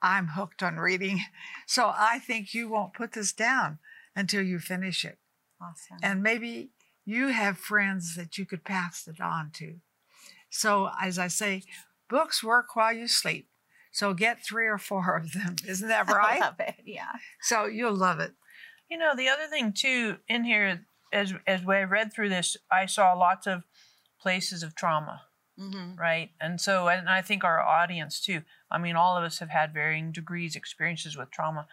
I'm 0.00 0.28
hooked 0.28 0.62
on 0.62 0.76
reading. 0.76 1.20
So 1.66 1.92
I 1.94 2.18
think 2.18 2.54
you 2.54 2.68
won't 2.68 2.94
put 2.94 3.12
this 3.12 3.32
down 3.32 3.78
until 4.14 4.42
you 4.42 4.58
finish 4.58 5.04
it. 5.04 5.18
Awesome. 5.60 5.98
And 6.02 6.22
maybe 6.22 6.70
you 7.04 7.28
have 7.28 7.58
friends 7.58 8.14
that 8.16 8.38
you 8.38 8.46
could 8.46 8.64
pass 8.64 9.08
it 9.08 9.20
on 9.20 9.50
to. 9.54 9.76
So 10.50 10.90
as 11.00 11.18
I 11.18 11.28
say, 11.28 11.62
books 12.08 12.42
work 12.42 12.74
while 12.74 12.92
you 12.92 13.08
sleep. 13.08 13.48
So 13.92 14.14
get 14.14 14.44
three 14.44 14.66
or 14.66 14.78
four 14.78 15.16
of 15.16 15.32
them. 15.32 15.56
Isn't 15.66 15.88
that 15.88 16.08
right? 16.08 16.36
I 16.42 16.44
love 16.44 16.60
it. 16.60 16.76
Yeah. 16.84 17.12
so 17.40 17.66
you'll 17.66 17.96
love 17.96 18.20
it. 18.20 18.32
You 18.90 18.98
know, 18.98 19.14
the 19.14 19.28
other 19.28 19.46
thing 19.46 19.72
too 19.72 20.16
in 20.28 20.44
here, 20.44 20.86
as 21.12 21.34
as 21.46 21.60
I 21.66 21.82
read 21.82 22.12
through 22.12 22.30
this, 22.30 22.56
I 22.70 22.86
saw 22.86 23.12
lots 23.12 23.46
of 23.46 23.64
places 24.20 24.62
of 24.62 24.74
trauma, 24.74 25.22
Mm-hmm. 25.58 25.98
right? 25.98 26.30
And 26.40 26.60
so, 26.60 26.88
and 26.88 27.08
I 27.08 27.20
think 27.20 27.42
our 27.42 27.60
audience 27.60 28.20
too. 28.20 28.42
I 28.70 28.78
mean, 28.78 28.94
all 28.94 29.16
of 29.16 29.24
us 29.24 29.40
have 29.40 29.50
had 29.50 29.74
varying 29.74 30.12
degrees 30.12 30.54
experiences 30.54 31.16
with 31.16 31.32
trauma. 31.32 31.66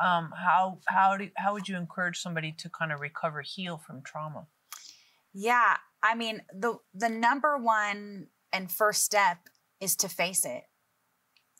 Um, 0.00 0.32
how 0.34 0.78
how 0.86 1.16
do 1.16 1.28
how 1.36 1.52
would 1.52 1.68
you 1.68 1.76
encourage 1.76 2.18
somebody 2.18 2.52
to 2.52 2.70
kind 2.70 2.92
of 2.92 3.00
recover, 3.00 3.42
heal 3.42 3.76
from 3.76 4.02
trauma? 4.02 4.46
Yeah, 5.34 5.76
I 6.02 6.14
mean 6.14 6.42
the 6.52 6.78
the 6.94 7.10
number 7.10 7.58
one 7.58 8.28
and 8.52 8.72
first 8.72 9.04
step 9.04 9.38
is 9.80 9.96
to 9.96 10.08
face 10.08 10.46
it. 10.46 10.64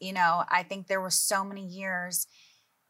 You 0.00 0.14
know, 0.14 0.44
I 0.48 0.62
think 0.62 0.86
there 0.86 1.00
were 1.00 1.10
so 1.10 1.44
many 1.44 1.64
years 1.66 2.26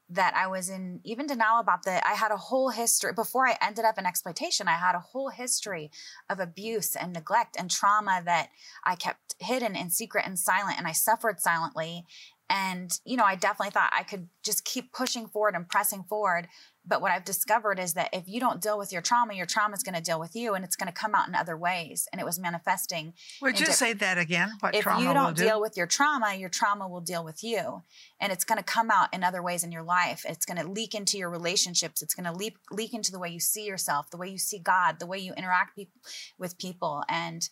that 0.08 0.34
I 0.36 0.46
was 0.46 0.68
in 0.68 1.00
even 1.04 1.26
denial 1.26 1.58
about 1.58 1.84
that. 1.84 2.06
I 2.06 2.14
had 2.14 2.30
a 2.30 2.36
whole 2.36 2.70
history 2.70 3.12
before 3.12 3.46
I 3.46 3.58
ended 3.60 3.84
up 3.84 3.98
in 3.98 4.06
exploitation. 4.06 4.68
I 4.68 4.76
had 4.76 4.94
a 4.94 5.00
whole 5.00 5.30
history 5.30 5.90
of 6.30 6.38
abuse 6.38 6.94
and 6.94 7.12
neglect 7.12 7.56
and 7.58 7.70
trauma 7.70 8.22
that 8.24 8.50
I 8.84 8.94
kept 8.94 9.34
hidden 9.40 9.74
and 9.74 9.92
secret 9.92 10.24
and 10.26 10.38
silent, 10.38 10.78
and 10.78 10.86
I 10.86 10.92
suffered 10.92 11.40
silently. 11.40 12.04
And, 12.48 12.96
you 13.04 13.16
know, 13.16 13.24
I 13.24 13.34
definitely 13.34 13.72
thought 13.72 13.92
I 13.96 14.04
could 14.04 14.28
just 14.44 14.64
keep 14.64 14.92
pushing 14.92 15.26
forward 15.26 15.56
and 15.56 15.68
pressing 15.68 16.04
forward. 16.04 16.46
But 16.86 17.00
what 17.00 17.10
I've 17.10 17.24
discovered 17.24 17.78
is 17.80 17.94
that 17.94 18.10
if 18.12 18.28
you 18.28 18.38
don't 18.38 18.60
deal 18.60 18.78
with 18.78 18.92
your 18.92 19.02
trauma, 19.02 19.34
your 19.34 19.46
trauma 19.46 19.74
is 19.74 19.82
going 19.82 19.96
to 19.96 20.00
deal 20.00 20.20
with 20.20 20.36
you 20.36 20.54
and 20.54 20.64
it's 20.64 20.76
going 20.76 20.86
to 20.86 20.92
come 20.92 21.14
out 21.14 21.26
in 21.26 21.34
other 21.34 21.56
ways. 21.56 22.06
And 22.12 22.20
it 22.20 22.24
was 22.24 22.38
manifesting. 22.38 23.14
Would 23.42 23.58
you 23.58 23.66
into- 23.66 23.76
say 23.76 23.92
that 23.94 24.18
again? 24.18 24.52
What 24.60 24.74
if 24.74 24.84
you 24.84 25.12
don't 25.12 25.36
do? 25.36 25.44
deal 25.44 25.60
with 25.60 25.76
your 25.76 25.86
trauma, 25.86 26.34
your 26.34 26.48
trauma 26.48 26.88
will 26.88 27.00
deal 27.00 27.24
with 27.24 27.42
you. 27.42 27.82
And 28.20 28.32
it's 28.32 28.44
going 28.44 28.58
to 28.58 28.64
come 28.64 28.90
out 28.90 29.12
in 29.12 29.24
other 29.24 29.42
ways 29.42 29.64
in 29.64 29.72
your 29.72 29.82
life. 29.82 30.24
It's 30.28 30.46
going 30.46 30.58
to 30.58 30.68
leak 30.68 30.94
into 30.94 31.18
your 31.18 31.30
relationships. 31.30 32.02
It's 32.02 32.14
going 32.14 32.32
to 32.32 32.32
leak, 32.32 32.56
leak 32.70 32.94
into 32.94 33.10
the 33.10 33.18
way 33.18 33.30
you 33.30 33.40
see 33.40 33.64
yourself, 33.64 34.10
the 34.10 34.16
way 34.16 34.28
you 34.28 34.38
see 34.38 34.58
God, 34.58 35.00
the 35.00 35.06
way 35.06 35.18
you 35.18 35.32
interact 35.34 35.74
peop 35.74 35.90
with 36.38 36.56
people. 36.58 37.02
And 37.08 37.48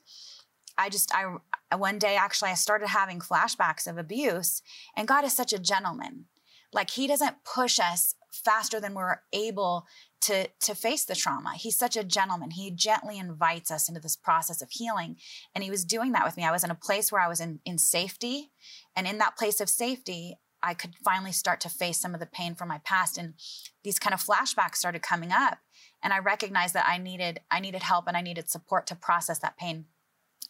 I 0.79 0.89
just, 0.91 1.13
I, 1.15 1.77
one 1.77 1.99
day 1.99 2.17
actually, 2.17 2.51
I 2.51 2.55
started 2.55 2.89
having 2.89 3.19
flashbacks 3.19 3.89
of 3.89 3.99
abuse. 3.99 4.63
And 4.97 5.09
God 5.09 5.25
is 5.25 5.33
such 5.33 5.53
a 5.53 5.59
gentleman. 5.59 6.27
Like, 6.73 6.91
He 6.91 7.07
doesn't 7.07 7.45
push 7.45 7.79
us 7.79 8.15
faster 8.35 8.81
than 8.81 8.95
we're 8.95 9.21
able 9.33 9.87
to, 10.23 10.49
to 10.61 10.75
face 10.75 11.05
the 11.05 11.15
trauma. 11.15 11.53
He's 11.55 11.77
such 11.77 11.97
a 11.97 12.05
gentleman. 12.05 12.51
He 12.51 12.71
gently 12.71 13.19
invites 13.19 13.71
us 13.71 13.89
into 13.89 14.01
this 14.01 14.17
process 14.17 14.63
of 14.63 14.71
healing. 14.71 15.17
And 15.55 15.63
he 15.63 15.71
was 15.71 15.85
doing 15.85 16.13
that 16.13 16.25
with 16.25 16.37
me. 16.37 16.45
I 16.45 16.53
was 16.53 16.65
in 16.65 16.71
a 16.71 16.75
place 16.75 17.13
where 17.13 17.21
I 17.21 17.29
was 17.29 17.41
in, 17.41 17.61
in 17.65 17.79
safety. 17.79 18.51
And 18.97 19.07
in 19.07 19.19
that 19.19 19.37
place 19.37 19.61
of 19.61 19.69
safety, 19.69 20.39
I 20.63 20.73
could 20.73 20.95
finally 21.05 21.33
start 21.33 21.61
to 21.61 21.69
face 21.69 22.01
some 22.01 22.15
of 22.15 22.21
the 22.21 22.27
pain 22.27 22.55
from 22.55 22.69
my 22.69 22.79
past. 22.79 23.19
And 23.19 23.35
these 23.83 23.99
kind 23.99 24.15
of 24.15 24.25
flashbacks 24.25 24.77
started 24.77 25.03
coming 25.03 25.31
up. 25.31 25.59
And 26.03 26.13
I 26.13 26.19
recognized 26.19 26.75
that 26.75 26.89
I 26.89 26.97
needed, 26.99 27.41
I 27.51 27.61
needed 27.61 27.83
help 27.83 28.09
and 28.09 28.17
I 28.17 28.23
needed 28.23 28.51
support 28.51 28.87
to 28.87 28.97
process 28.97 29.39
that 29.41 29.59
pain. 29.59 29.87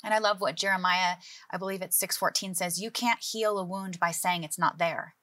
And 0.05 0.13
I 0.15 0.19
love 0.19 0.41
what 0.41 0.57
Jeremiah, 0.57 1.17
I 1.51 1.57
believe 1.57 1.83
it's 1.83 1.99
614 1.99 2.55
says, 2.55 2.81
you 2.81 2.91
can't 2.91 3.21
heal 3.23 3.59
a 3.59 3.65
wound 3.65 3.99
by 3.99 4.11
saying 4.11 4.45
it's 4.45 4.59
not 4.59 4.79
there. 4.79 5.15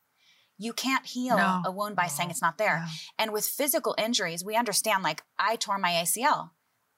You 0.62 0.74
can't 0.74 1.06
heal 1.08 1.38
No. 1.38 1.64
a 1.66 1.72
wound 1.72 1.96
by 1.96 2.06
saying 2.06 2.30
it's 2.30 2.42
not 2.42 2.60
there. 2.60 2.84
Yeah. 2.86 2.90
And 3.18 3.34
with 3.34 3.46
physical 3.48 3.96
injuries, 3.98 4.46
we 4.46 4.56
understand 4.56 5.02
like 5.02 5.24
I 5.40 5.56
tore 5.56 5.80
my 5.80 5.90
ACL. 5.92 6.52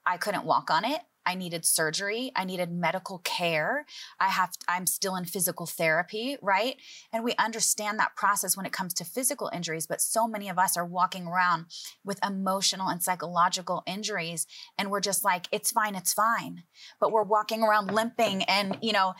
I 0.05 0.17
couldn't 0.17 0.43
walk 0.43 0.69
on 0.69 0.83
it. 0.83 1.01
I 1.25 1.35
needed 1.35 1.63
surgery. 1.65 2.33
I 2.35 2.43
needed 2.43 2.69
medical 2.69 3.19
care. 3.19 3.85
I 4.19 4.27
have 4.27 4.51
I'm 4.67 4.85
still 4.85 5.15
in 5.15 5.23
physical 5.23 5.65
therapy, 5.65 6.35
right? 6.41 6.75
And 7.13 7.23
we 7.23 7.33
understand 7.39 7.97
that 7.99 8.17
process 8.17 8.57
when 8.57 8.65
it 8.65 8.73
comes 8.73 8.93
to 8.95 9.05
physical 9.05 9.49
injuries, 9.53 9.87
but 9.87 10.01
so 10.01 10.27
many 10.27 10.49
of 10.49 10.59
us 10.59 10.75
are 10.75 10.85
walking 10.85 11.25
around 11.25 11.67
with 12.03 12.19
emotional 12.25 12.89
and 12.89 13.01
psychological 13.01 13.83
injuries 13.87 14.45
and 14.77 14.91
we're 14.91 14.99
just 14.99 15.23
like 15.23 15.47
it's 15.53 15.71
fine, 15.71 15.95
it's 15.95 16.11
fine. 16.11 16.63
But 16.99 17.13
we're 17.13 17.23
walking 17.23 17.63
around 17.63 17.91
limping 17.91 18.43
and, 18.43 18.77
you 18.81 18.91
know, 18.91 19.13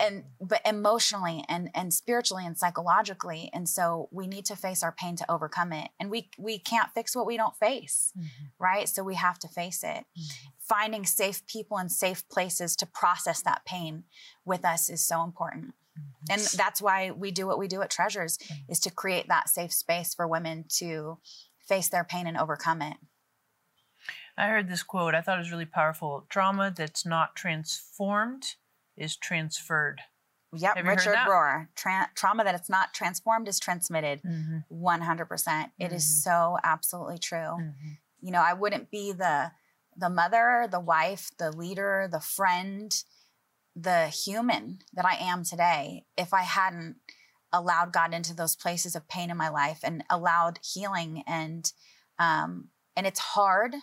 and 0.00 0.24
but 0.40 0.60
emotionally 0.64 1.44
and 1.48 1.70
and 1.74 1.92
spiritually 1.92 2.46
and 2.46 2.56
psychologically 2.56 3.50
and 3.52 3.68
so 3.68 4.08
we 4.10 4.26
need 4.26 4.44
to 4.46 4.56
face 4.56 4.82
our 4.82 4.92
pain 4.92 5.16
to 5.16 5.30
overcome 5.30 5.72
it. 5.72 5.90
And 5.98 6.10
we 6.10 6.30
we 6.38 6.58
can't 6.58 6.90
fix 6.94 7.14
what 7.16 7.26
we 7.26 7.36
don't 7.36 7.56
face 7.56 8.12
mm-hmm. 8.16 8.46
right? 8.58 8.88
So 8.88 9.02
we 9.02 9.14
have 9.14 9.38
to 9.40 9.48
face 9.48 9.82
it. 9.82 10.04
Mm-hmm. 10.04 10.48
Finding 10.60 11.06
safe 11.06 11.46
people 11.46 11.78
and 11.78 11.90
safe 11.90 12.28
places 12.28 12.76
to 12.76 12.86
process 12.86 13.42
that 13.42 13.64
pain 13.64 14.04
with 14.44 14.64
us 14.64 14.90
is 14.90 15.04
so 15.04 15.22
important. 15.22 15.74
Mm-hmm. 15.98 16.32
And 16.32 16.42
that's 16.56 16.82
why 16.82 17.10
we 17.10 17.30
do 17.30 17.46
what 17.46 17.58
we 17.58 17.68
do 17.68 17.82
at 17.82 17.90
treasures 17.90 18.38
is 18.68 18.80
to 18.80 18.90
create 18.90 19.28
that 19.28 19.48
safe 19.48 19.72
space 19.72 20.14
for 20.14 20.26
women 20.26 20.64
to 20.76 21.18
face 21.66 21.88
their 21.88 22.04
pain 22.04 22.26
and 22.26 22.36
overcome 22.36 22.82
it. 22.82 22.96
I 24.36 24.46
heard 24.46 24.68
this 24.68 24.84
quote. 24.84 25.14
I 25.14 25.20
thought 25.20 25.38
it 25.38 25.40
was 25.40 25.50
really 25.50 25.64
powerful. 25.64 26.24
Trauma 26.28 26.72
that's 26.74 27.04
not 27.04 27.34
transformed 27.34 28.54
is 28.98 29.16
transferred. 29.16 30.00
Yep, 30.54 30.76
Have 30.76 30.86
Richard? 30.86 31.14
Rohr. 31.14 31.68
Tra- 31.74 32.10
trauma 32.14 32.42
that 32.44 32.54
it's 32.54 32.70
not 32.70 32.94
transformed 32.94 33.48
is 33.48 33.58
transmitted. 33.60 34.22
Mm-hmm. 34.22 34.58
100%. 34.74 35.70
It 35.78 35.92
is 35.92 36.04
Mhm. 36.04 36.22
so 36.22 36.58
absolutely 36.64 37.18
true. 37.18 37.38
Mm-hmm. 37.38 37.90
You 38.20 38.32
know, 38.32 38.40
I 38.42 38.54
wouldn't 38.54 38.90
be 38.90 39.12
the 39.12 39.52
the 39.96 40.08
mother, 40.08 40.68
the 40.70 40.78
wife, 40.78 41.32
the 41.38 41.50
leader, 41.50 42.08
the 42.10 42.20
friend, 42.20 43.02
the 43.74 44.06
human 44.06 44.78
that 44.92 45.04
I 45.04 45.14
am 45.16 45.42
today 45.42 46.04
if 46.16 46.32
I 46.32 46.42
hadn't 46.42 46.96
allowed 47.52 47.92
God 47.92 48.14
into 48.14 48.32
those 48.32 48.54
places 48.54 48.94
of 48.94 49.08
pain 49.08 49.28
in 49.28 49.36
my 49.36 49.48
life 49.48 49.80
and 49.82 50.04
allowed 50.08 50.60
healing 50.62 51.24
and 51.26 51.70
um 52.18 52.68
and 52.96 53.06
it's 53.06 53.18
hard. 53.20 53.74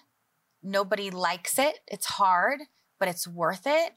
Nobody 0.63 1.11
likes 1.11 1.59
it. 1.59 1.79
It's 1.87 2.05
hard, 2.05 2.61
but 2.99 3.07
it's 3.07 3.27
worth 3.27 3.67
it 3.67 3.93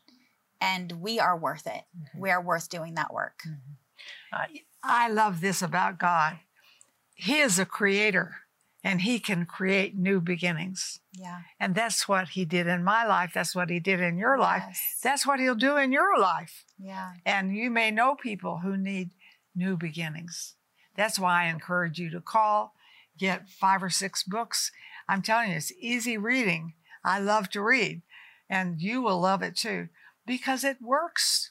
and 0.61 0.93
we 1.01 1.19
are 1.19 1.37
worth 1.37 1.67
it. 1.67 1.85
Mm-hmm. 1.97 2.21
We 2.21 2.31
are 2.31 2.43
worth 2.43 2.69
doing 2.69 2.95
that 2.95 3.13
work. 3.13 3.43
I 4.83 5.09
love 5.09 5.41
this 5.41 5.63
about 5.63 5.99
God. 5.99 6.39
He 7.15 7.39
is 7.39 7.59
a 7.59 7.67
creator 7.67 8.37
and 8.85 9.01
he 9.01 9.19
can 9.19 9.45
create 9.45 9.97
new 9.97 10.21
beginnings. 10.21 11.01
Yeah. 11.13 11.41
And 11.59 11.75
that's 11.75 12.09
what 12.09 12.31
he 12.31 12.45
did 12.45 12.67
in 12.67 12.85
my 12.85 13.05
life. 13.05 13.33
That's 13.35 13.55
what 13.55 13.71
he 13.71 13.81
did 13.81 14.01
in 14.01 14.19
your 14.19 14.39
life. 14.39 14.63
Yes. 14.67 15.01
That's 15.03 15.27
what 15.27 15.41
he'll 15.41 15.57
do 15.57 15.77
in 15.77 15.91
your 15.91 16.19
life. 16.19 16.65
Yeah. 16.79 17.15
And 17.27 17.57
you 17.57 17.71
may 17.71 17.91
know 17.91 18.15
people 18.15 18.59
who 18.59 18.77
need 18.77 19.11
new 19.55 19.77
beginnings. 19.77 20.55
That's 20.97 21.19
why 21.19 21.45
I 21.45 21.49
encourage 21.49 21.99
you 21.99 22.11
to 22.11 22.21
call, 22.21 22.75
get 23.19 23.49
five 23.49 23.83
or 23.83 23.91
six 23.91 24.23
books. 24.23 24.71
I'm 25.09 25.23
telling 25.23 25.51
you, 25.51 25.57
it's 25.57 25.73
easy 25.81 26.17
reading. 26.17 26.75
I 27.05 27.19
love 27.19 27.51
to 27.51 27.63
read, 27.63 28.03
and 28.49 28.81
you 28.81 29.01
will 29.03 29.21
love 29.21 29.43
it 29.43 29.57
too 29.57 29.89
because 30.29 30.63
it 30.63 30.77
works 30.81 31.51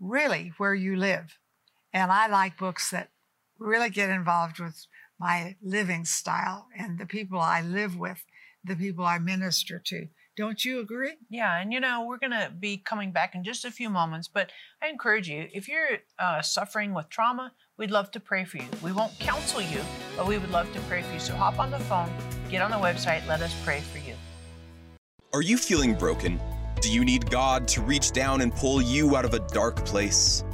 really 0.00 0.52
where 0.56 0.74
you 0.74 0.96
live. 0.96 1.38
And 1.92 2.10
I 2.10 2.26
like 2.26 2.58
books 2.58 2.90
that 2.90 3.10
really 3.58 3.90
get 3.90 4.10
involved 4.10 4.58
with 4.58 4.86
my 5.20 5.56
living 5.62 6.04
style 6.04 6.66
and 6.76 6.98
the 6.98 7.06
people 7.06 7.38
I 7.38 7.60
live 7.60 7.96
with, 7.96 8.24
the 8.64 8.74
people 8.74 9.04
I 9.04 9.18
minister 9.18 9.80
to. 9.86 10.08
Don't 10.36 10.64
you 10.64 10.80
agree? 10.80 11.14
Yeah, 11.30 11.58
and 11.58 11.72
you 11.72 11.80
know, 11.80 12.04
we're 12.06 12.18
going 12.18 12.32
to 12.32 12.52
be 12.58 12.76
coming 12.76 13.10
back 13.10 13.34
in 13.34 13.42
just 13.42 13.64
a 13.64 13.70
few 13.70 13.88
moments, 13.88 14.28
but 14.28 14.50
I 14.82 14.88
encourage 14.88 15.28
you 15.28 15.48
if 15.52 15.66
you're 15.66 15.98
uh, 16.18 16.42
suffering 16.42 16.92
with 16.92 17.08
trauma, 17.08 17.52
we'd 17.78 17.90
love 17.90 18.10
to 18.10 18.20
pray 18.20 18.44
for 18.44 18.58
you. 18.58 18.68
We 18.82 18.92
won't 18.92 19.18
counsel 19.18 19.62
you, 19.62 19.80
but 20.14 20.26
we 20.26 20.36
would 20.36 20.50
love 20.50 20.70
to 20.74 20.80
pray 20.80 21.00
for 21.02 21.14
you. 21.14 21.20
So 21.20 21.34
hop 21.34 21.58
on 21.58 21.70
the 21.70 21.78
phone, 21.80 22.10
get 22.50 22.60
on 22.60 22.70
the 22.70 22.76
website, 22.76 23.26
let 23.26 23.40
us 23.40 23.54
pray 23.64 23.80
for 23.80 23.98
you. 23.98 24.14
Are 25.32 25.42
you 25.42 25.56
feeling 25.56 25.94
broken? 25.94 26.38
Do 26.80 26.92
you 26.92 27.04
need 27.04 27.30
God 27.30 27.66
to 27.68 27.80
reach 27.80 28.12
down 28.12 28.42
and 28.42 28.54
pull 28.54 28.82
you 28.82 29.16
out 29.16 29.24
of 29.24 29.32
a 29.32 29.38
dark 29.38 29.84
place? 29.86 30.44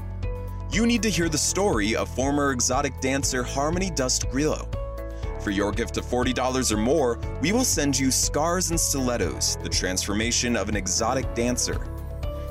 You 0.70 0.86
need 0.86 1.02
to 1.02 1.10
hear 1.10 1.28
the 1.28 1.36
story 1.36 1.96
of 1.96 2.08
former 2.08 2.52
exotic 2.52 3.00
dancer 3.00 3.42
Harmony 3.42 3.90
Dust 3.90 4.30
Grillo. 4.30 4.68
For 5.40 5.50
your 5.50 5.72
gift 5.72 5.96
of 5.96 6.04
$40 6.06 6.72
or 6.72 6.76
more, 6.76 7.18
we 7.40 7.52
will 7.52 7.64
send 7.64 7.98
you 7.98 8.12
Scars 8.12 8.70
and 8.70 8.78
Stilettos, 8.78 9.56
the 9.62 9.68
transformation 9.68 10.56
of 10.56 10.68
an 10.68 10.76
exotic 10.76 11.34
dancer. 11.34 11.88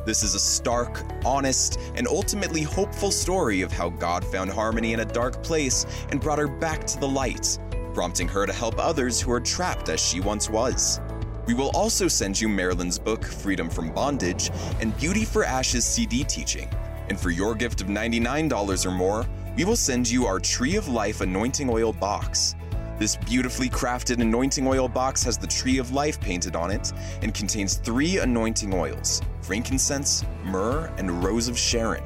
This 0.05 0.21
is 0.21 0.35
a 0.35 0.39
stark, 0.39 1.01
honest, 1.23 1.79
and 1.95 2.07
ultimately 2.07 2.63
hopeful 2.63 3.09
story 3.09 3.61
of 3.61 3.71
how 3.71 3.89
God 3.89 4.25
found 4.25 4.51
Harmony 4.51 4.91
in 4.91 4.99
a 4.99 5.05
dark 5.05 5.41
place 5.43 5.85
and 6.09 6.19
brought 6.19 6.39
her 6.39 6.47
back 6.47 6.85
to 6.87 6.99
the 6.99 7.07
light, 7.07 7.57
prompting 7.93 8.27
her 8.27 8.45
to 8.45 8.53
help 8.53 8.75
others 8.77 9.21
who 9.21 9.31
are 9.31 9.39
trapped 9.39 9.87
as 9.87 10.01
she 10.01 10.19
once 10.19 10.49
was. 10.49 10.99
We 11.47 11.53
will 11.55 11.71
also 11.73 12.07
send 12.07 12.39
you 12.39 12.47
Marilyn's 12.47 12.99
book, 12.99 13.25
Freedom 13.25 13.69
from 13.69 13.91
Bondage, 13.91 14.51
and 14.79 14.95
Beauty 14.97 15.25
for 15.25 15.43
Ashes 15.43 15.85
CD 15.85 16.23
teaching. 16.23 16.69
And 17.09 17.19
for 17.19 17.31
your 17.31 17.55
gift 17.55 17.81
of 17.81 17.87
$99 17.87 18.85
or 18.85 18.91
more, 18.91 19.25
we 19.57 19.65
will 19.65 19.75
send 19.75 20.09
you 20.09 20.25
our 20.27 20.39
Tree 20.39 20.75
of 20.75 20.87
Life 20.87 21.21
anointing 21.21 21.69
oil 21.69 21.93
box. 21.93 22.55
This 22.99 23.15
beautifully 23.15 23.67
crafted 23.67 24.21
anointing 24.21 24.67
oil 24.67 24.87
box 24.87 25.23
has 25.23 25.37
the 25.37 25.47
Tree 25.47 25.79
of 25.79 25.91
Life 25.91 26.21
painted 26.21 26.55
on 26.55 26.69
it 26.69 26.93
and 27.23 27.33
contains 27.33 27.75
three 27.75 28.19
anointing 28.19 28.73
oils 28.73 29.21
frankincense, 29.41 30.23
myrrh, 30.43 30.93
and 30.97 31.23
rose 31.23 31.47
of 31.47 31.57
Sharon. 31.57 32.03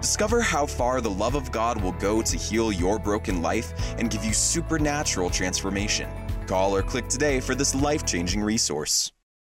Discover 0.00 0.40
how 0.40 0.64
far 0.64 1.00
the 1.00 1.10
love 1.10 1.34
of 1.34 1.52
God 1.52 1.80
will 1.82 1.92
go 1.92 2.22
to 2.22 2.36
heal 2.36 2.72
your 2.72 2.98
broken 2.98 3.42
life 3.42 3.74
and 3.98 4.10
give 4.10 4.24
you 4.24 4.32
supernatural 4.32 5.28
transformation. 5.28 6.08
Call 6.48 6.74
or 6.74 6.82
click 6.82 7.08
today 7.08 7.40
for 7.40 7.54
this 7.54 7.74
life 7.74 8.06
changing 8.06 8.42
resource. 8.42 9.12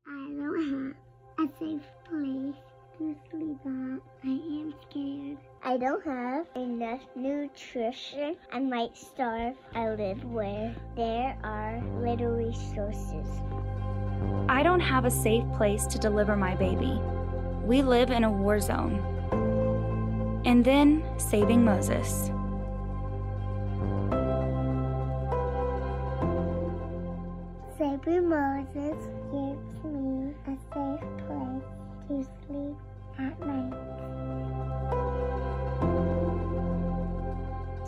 I 0.05 0.27
don't 0.27 0.93
have 1.39 1.48
a 1.48 1.53
safe 1.57 1.88
place 2.03 2.55
to 2.98 3.15
sleep 3.31 3.60
at. 3.65 4.01
I 4.25 4.27
am 4.27 4.74
scared. 4.89 5.38
I 5.63 5.77
don't 5.77 6.05
have 6.05 6.48
enough 6.57 7.00
nutrition. 7.15 8.36
I 8.51 8.60
might 8.60 8.98
starve. 8.98 9.55
I 9.74 9.91
live 9.91 10.21
where 10.25 10.75
there 10.98 11.38
are 11.45 11.81
little 12.01 12.31
resources. 12.31 13.25
I 14.50 14.62
don't 14.62 14.81
have 14.81 15.05
a 15.05 15.12
safe 15.12 15.45
place 15.55 15.86
to 15.86 15.98
deliver 15.98 16.36
my 16.36 16.55
baby. 16.55 17.00
We 17.63 17.83
live 17.83 18.12
in 18.12 18.25
a 18.25 18.31
war 18.31 18.60
zone. 18.60 19.00
And 20.43 20.65
then 20.65 21.05
saving 21.17 21.63
Moses. 21.63 22.31
Baby 28.03 28.25
Moses 28.25 28.98
gives 29.31 29.84
me 29.84 30.34
a 30.48 30.55
safe 30.74 31.05
place 31.27 31.70
to 32.08 32.24
sleep 32.48 32.77
at 33.20 33.39
night. 33.46 33.77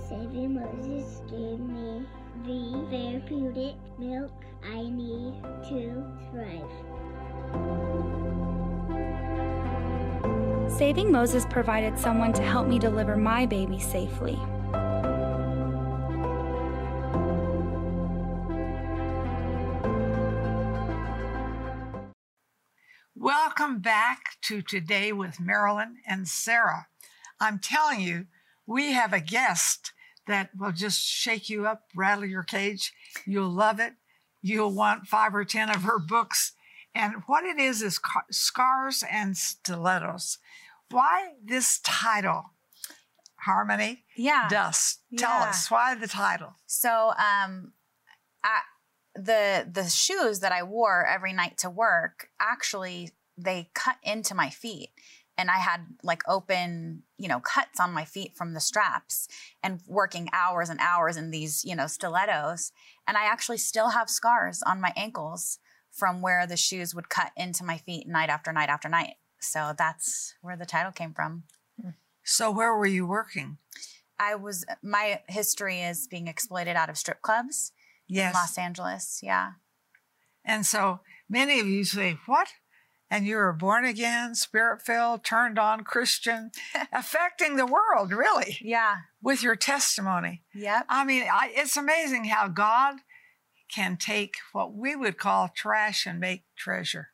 Baby 0.09 0.47
Moses 0.47 1.21
gave 1.27 1.59
me 1.59 2.05
the 2.45 2.85
therapeutic 2.91 3.75
milk 3.97 4.31
I 4.63 4.83
need 4.83 5.33
to 5.69 6.03
thrive. 6.29 6.71
Saving 10.71 11.11
Moses 11.11 11.45
provided 11.49 11.97
someone 11.97 12.33
to 12.33 12.43
help 12.43 12.67
me 12.67 12.77
deliver 12.77 13.15
my 13.17 13.47
baby 13.47 13.79
safely. 13.79 14.37
Back 23.83 24.37
to 24.43 24.61
Today 24.61 25.11
with 25.11 25.39
Marilyn 25.41 25.97
and 26.07 26.27
Sarah. 26.27 26.87
I'm 27.39 27.59
telling 27.59 27.99
you, 27.99 28.27
we 28.65 28.93
have 28.93 29.11
a 29.11 29.19
guest 29.19 29.91
that 30.25 30.51
will 30.57 30.71
just 30.71 31.01
shake 31.05 31.49
you 31.49 31.67
up, 31.67 31.83
rattle 31.93 32.23
your 32.25 32.43
cage. 32.43 32.93
You'll 33.25 33.49
love 33.51 33.81
it. 33.81 33.93
You'll 34.41 34.71
want 34.73 35.07
five 35.07 35.35
or 35.35 35.43
10 35.43 35.69
of 35.69 35.83
her 35.83 35.99
books. 35.99 36.53
And 36.95 37.15
what 37.25 37.43
it 37.43 37.59
is 37.59 37.81
is 37.81 37.99
Scars 38.31 39.03
and 39.11 39.35
Stilettos. 39.35 40.37
Why 40.89 41.33
this 41.43 41.79
title? 41.83 42.51
Harmony 43.41 44.05
Yeah. 44.15 44.47
Dust. 44.49 45.01
Tell 45.17 45.29
Yeah. 45.41 45.49
us 45.49 45.69
why 45.69 45.95
the 45.95 46.07
title. 46.07 46.53
So 46.67 47.09
um 47.17 47.73
I, 48.43 48.61
the 49.15 49.67
the 49.69 49.89
shoes 49.89 50.39
that 50.39 50.53
I 50.53 50.63
wore 50.63 51.05
every 51.05 51.33
night 51.33 51.57
to 51.59 51.69
work 51.69 52.29
actually 52.39 53.11
they 53.37 53.69
cut 53.73 53.97
into 54.03 54.35
my 54.35 54.49
feet 54.49 54.89
and 55.37 55.49
I 55.49 55.57
had 55.57 55.81
like 56.03 56.21
open, 56.27 57.03
you 57.17 57.27
know, 57.27 57.39
cuts 57.39 57.79
on 57.79 57.91
my 57.91 58.05
feet 58.05 58.35
from 58.35 58.53
the 58.53 58.59
straps 58.59 59.27
and 59.63 59.81
working 59.87 60.29
hours 60.31 60.69
and 60.69 60.79
hours 60.79 61.17
in 61.17 61.31
these, 61.31 61.65
you 61.65 61.75
know, 61.75 61.87
stilettos 61.87 62.71
and 63.07 63.17
I 63.17 63.25
actually 63.25 63.57
still 63.57 63.89
have 63.89 64.09
scars 64.09 64.61
on 64.63 64.79
my 64.81 64.93
ankles 64.95 65.59
from 65.91 66.21
where 66.21 66.47
the 66.47 66.57
shoes 66.57 66.95
would 66.95 67.09
cut 67.09 67.31
into 67.37 67.63
my 67.63 67.77
feet 67.77 68.07
night 68.07 68.29
after 68.29 68.51
night 68.51 68.69
after 68.69 68.89
night. 68.89 69.15
So 69.39 69.73
that's 69.77 70.35
where 70.41 70.55
the 70.55 70.65
title 70.65 70.91
came 70.91 71.13
from. 71.13 71.43
Hmm. 71.81 71.89
So, 72.23 72.49
where 72.49 72.73
were 72.75 72.85
you 72.85 73.05
working? 73.05 73.57
I 74.17 74.35
was 74.35 74.65
my 74.81 75.21
history 75.27 75.81
is 75.81 76.07
being 76.07 76.27
exploited 76.27 76.75
out 76.75 76.89
of 76.89 76.97
strip 76.97 77.21
clubs 77.21 77.73
Yes. 78.07 78.33
in 78.33 78.39
Los 78.39 78.57
Angeles. 78.57 79.19
Yeah. 79.21 79.51
And 80.45 80.65
so 80.65 81.01
many 81.29 81.59
of 81.59 81.67
you 81.67 81.83
say, 81.83 82.17
What? 82.25 82.47
And 83.09 83.27
you 83.27 83.35
were 83.35 83.53
born 83.53 83.85
again, 83.85 84.33
spirit 84.33 84.81
filled, 84.81 85.23
turned 85.23 85.59
on 85.59 85.83
Christian, 85.83 86.49
affecting 86.91 87.55
the 87.57 87.65
world, 87.67 88.11
really, 88.11 88.57
Yeah. 88.61 88.95
with 89.21 89.43
your 89.43 89.55
testimony. 89.55 90.41
Yeah. 90.53 90.81
I 90.89 91.05
mean, 91.05 91.23
I, 91.31 91.51
it's 91.53 91.77
amazing 91.77 92.25
how 92.25 92.47
God 92.47 92.95
can 93.73 93.97
take 93.97 94.35
what 94.51 94.73
we 94.73 94.95
would 94.95 95.17
call 95.17 95.49
trash 95.49 96.05
and 96.07 96.19
make 96.19 96.43
treasure. 96.57 97.09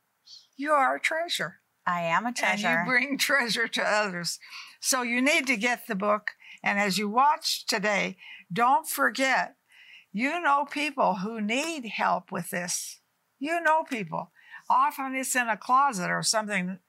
You 0.58 0.72
are 0.72 0.96
a 0.96 1.00
treasure, 1.02 1.60
I 1.86 2.02
am 2.02 2.26
a 2.26 2.32
treasure. 2.34 2.68
and 2.68 2.86
you 2.88 2.92
bring 2.92 3.18
treasure 3.18 3.68
to 3.68 3.82
others. 3.84 4.40
So 4.80 5.02
you 5.02 5.22
need 5.22 5.48
to 5.48 5.58
get 5.58 5.88
the 5.88 5.96
book. 5.96 6.32
And 6.64 6.80
as 6.80 6.98
you 6.98 7.10
watch 7.10 7.66
today, 7.66 8.18
don't 8.52 8.88
forget 8.88 9.56
you 10.12 10.40
know 10.42 10.66
people 10.70 11.16
who 11.18 11.40
need 11.42 11.86
help 11.88 12.32
with 12.32 12.50
this. 12.52 13.00
You 13.38 13.62
know 13.62 13.84
people. 13.84 14.32
Often 14.70 15.16
it's 15.16 15.36
in 15.36 15.48
a 15.48 15.58
closet 15.58 16.10
or 16.10 16.24
something, 16.24 16.80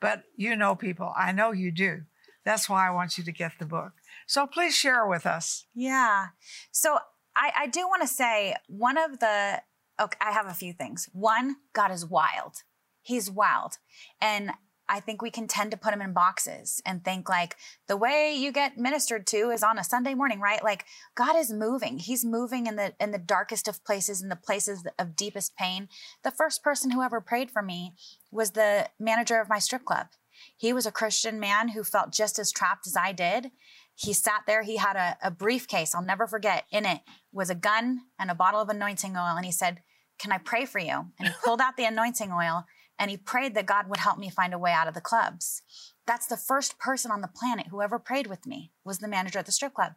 but 0.00 0.22
you 0.36 0.56
know 0.56 0.74
people. 0.74 1.12
I 1.16 1.32
know 1.32 1.52
you 1.52 1.70
do. 1.72 2.02
That's 2.44 2.68
why 2.68 2.86
I 2.86 2.90
want 2.90 3.16
you 3.16 3.24
to 3.24 3.32
get 3.32 3.52
the 3.58 3.64
book. 3.66 3.92
So 4.26 4.46
please 4.46 4.74
share 4.76 5.06
with 5.06 5.26
us. 5.26 5.66
yeah. 5.74 6.28
So 6.70 6.98
I, 7.36 7.52
I 7.56 7.66
do 7.66 7.80
want 7.88 8.02
to 8.02 8.08
say 8.08 8.54
one 8.68 8.96
of 8.96 9.18
the, 9.18 9.60
okay, 10.00 10.18
I 10.20 10.32
have 10.32 10.46
a 10.46 10.54
few 10.54 10.72
things. 10.72 11.08
One, 11.12 11.56
God 11.72 11.90
is 11.90 12.06
wild. 12.06 12.62
He's 13.02 13.30
wild. 13.30 13.78
And 14.20 14.52
I 14.88 15.00
think 15.00 15.22
we 15.22 15.30
can 15.30 15.46
tend 15.46 15.70
to 15.70 15.76
put 15.76 15.92
them 15.92 16.02
in 16.02 16.12
boxes 16.12 16.82
and 16.84 17.04
think 17.04 17.28
like 17.28 17.56
the 17.88 17.96
way 17.96 18.34
you 18.34 18.52
get 18.52 18.76
ministered 18.76 19.26
to 19.28 19.50
is 19.50 19.62
on 19.62 19.78
a 19.78 19.84
Sunday 19.84 20.14
morning, 20.14 20.40
right? 20.40 20.62
Like 20.62 20.84
God 21.14 21.36
is 21.36 21.52
moving. 21.52 21.98
He's 21.98 22.24
moving 22.24 22.66
in 22.66 22.76
the 22.76 22.94
in 23.00 23.10
the 23.10 23.18
darkest 23.18 23.66
of 23.68 23.84
places, 23.84 24.22
in 24.22 24.28
the 24.28 24.36
places 24.36 24.86
of 24.98 25.16
deepest 25.16 25.56
pain. 25.56 25.88
The 26.22 26.30
first 26.30 26.62
person 26.62 26.90
who 26.90 27.02
ever 27.02 27.20
prayed 27.20 27.50
for 27.50 27.62
me 27.62 27.94
was 28.30 28.50
the 28.50 28.88
manager 29.00 29.40
of 29.40 29.48
my 29.48 29.58
strip 29.58 29.84
club. 29.84 30.08
He 30.56 30.72
was 30.72 30.86
a 30.86 30.92
Christian 30.92 31.40
man 31.40 31.68
who 31.68 31.84
felt 31.84 32.12
just 32.12 32.38
as 32.38 32.52
trapped 32.52 32.86
as 32.86 32.96
I 32.96 33.12
did. 33.12 33.50
He 33.94 34.12
sat 34.12 34.42
there, 34.46 34.62
he 34.62 34.76
had 34.76 34.96
a, 34.96 35.16
a 35.22 35.30
briefcase, 35.30 35.94
I'll 35.94 36.02
never 36.02 36.26
forget. 36.26 36.64
In 36.70 36.84
it 36.84 37.00
was 37.32 37.48
a 37.48 37.54
gun 37.54 38.00
and 38.18 38.30
a 38.30 38.34
bottle 38.34 38.60
of 38.60 38.68
anointing 38.68 39.16
oil. 39.16 39.36
And 39.36 39.46
he 39.46 39.52
said, 39.52 39.80
Can 40.18 40.32
I 40.32 40.38
pray 40.38 40.66
for 40.66 40.80
you? 40.80 41.06
And 41.18 41.28
he 41.28 41.34
pulled 41.44 41.60
out 41.60 41.76
the 41.76 41.84
anointing 41.86 42.32
oil 42.32 42.64
and 42.98 43.10
he 43.10 43.16
prayed 43.16 43.54
that 43.54 43.66
God 43.66 43.88
would 43.88 44.00
help 44.00 44.18
me 44.18 44.30
find 44.30 44.54
a 44.54 44.58
way 44.58 44.72
out 44.72 44.88
of 44.88 44.94
the 44.94 45.00
clubs. 45.00 45.62
That's 46.06 46.26
the 46.26 46.36
first 46.36 46.78
person 46.78 47.10
on 47.10 47.20
the 47.20 47.28
planet 47.28 47.68
who 47.68 47.82
ever 47.82 47.98
prayed 47.98 48.26
with 48.26 48.46
me 48.46 48.72
was 48.84 48.98
the 48.98 49.08
manager 49.08 49.38
at 49.38 49.46
the 49.46 49.52
strip 49.52 49.74
club. 49.74 49.92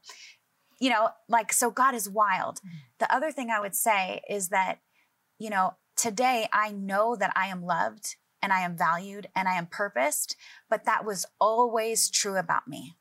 You 0.80 0.90
know, 0.90 1.10
like, 1.28 1.52
so 1.54 1.72
God 1.72 1.96
is 1.96 2.10
wild. 2.10 2.58
Mm-hmm. 2.58 2.78
The 3.00 3.14
other 3.14 3.32
thing 3.32 3.50
I 3.50 3.60
would 3.60 3.76
say 3.76 4.22
is 4.30 4.50
that, 4.50 4.80
you 5.40 5.50
know, 5.50 5.76
today 5.96 6.48
I 6.54 6.72
know 6.72 7.16
that 7.16 7.34
I 7.36 7.48
am 7.48 7.64
loved 7.64 8.16
and 8.42 8.54
I 8.54 8.62
am 8.62 8.78
valued 8.78 9.28
and 9.36 9.48
I 9.48 9.56
am 9.56 9.68
purposed, 9.68 10.36
but 10.70 10.86
that 10.86 11.06
was 11.06 11.26
always 11.40 12.10
true 12.10 12.38
about 12.38 12.68
me. 12.68 12.97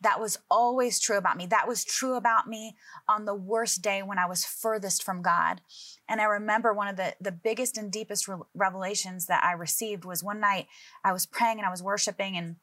That 0.00 0.20
was 0.20 0.38
always 0.50 1.00
true 1.00 1.16
about 1.16 1.36
me. 1.36 1.46
That 1.46 1.66
was 1.66 1.84
true 1.84 2.14
about 2.14 2.46
me 2.46 2.76
on 3.08 3.24
the 3.24 3.34
worst 3.34 3.82
day 3.82 4.02
when 4.02 4.18
I 4.18 4.26
was 4.26 4.44
furthest 4.44 5.02
from 5.02 5.22
God. 5.22 5.62
And 6.08 6.20
I 6.20 6.24
remember 6.24 6.72
one 6.72 6.88
of 6.88 6.96
the, 6.96 7.14
the 7.20 7.32
biggest 7.32 7.78
and 7.78 7.90
deepest 7.90 8.28
re- 8.28 8.36
revelations 8.54 9.26
that 9.26 9.42
I 9.42 9.52
received 9.52 10.04
was 10.04 10.22
one 10.22 10.40
night 10.40 10.66
I 11.02 11.12
was 11.12 11.24
praying 11.24 11.58
and 11.58 11.66
I 11.66 11.70
was 11.70 11.82
worshiping, 11.82 12.36
and 12.36 12.56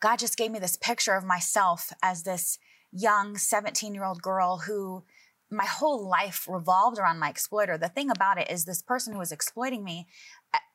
God 0.00 0.18
just 0.18 0.36
gave 0.36 0.50
me 0.50 0.58
this 0.58 0.76
picture 0.76 1.14
of 1.14 1.24
myself 1.24 1.92
as 2.02 2.22
this 2.22 2.58
young 2.92 3.36
17 3.36 3.94
year 3.94 4.04
old 4.04 4.22
girl 4.22 4.58
who 4.66 5.04
my 5.50 5.64
whole 5.64 6.06
life 6.06 6.46
revolved 6.48 6.98
around 6.98 7.18
my 7.18 7.30
exploiter. 7.30 7.78
The 7.78 7.88
thing 7.88 8.10
about 8.10 8.38
it 8.38 8.50
is, 8.50 8.64
this 8.64 8.82
person 8.82 9.12
who 9.12 9.18
was 9.18 9.32
exploiting 9.32 9.82
me, 9.82 10.06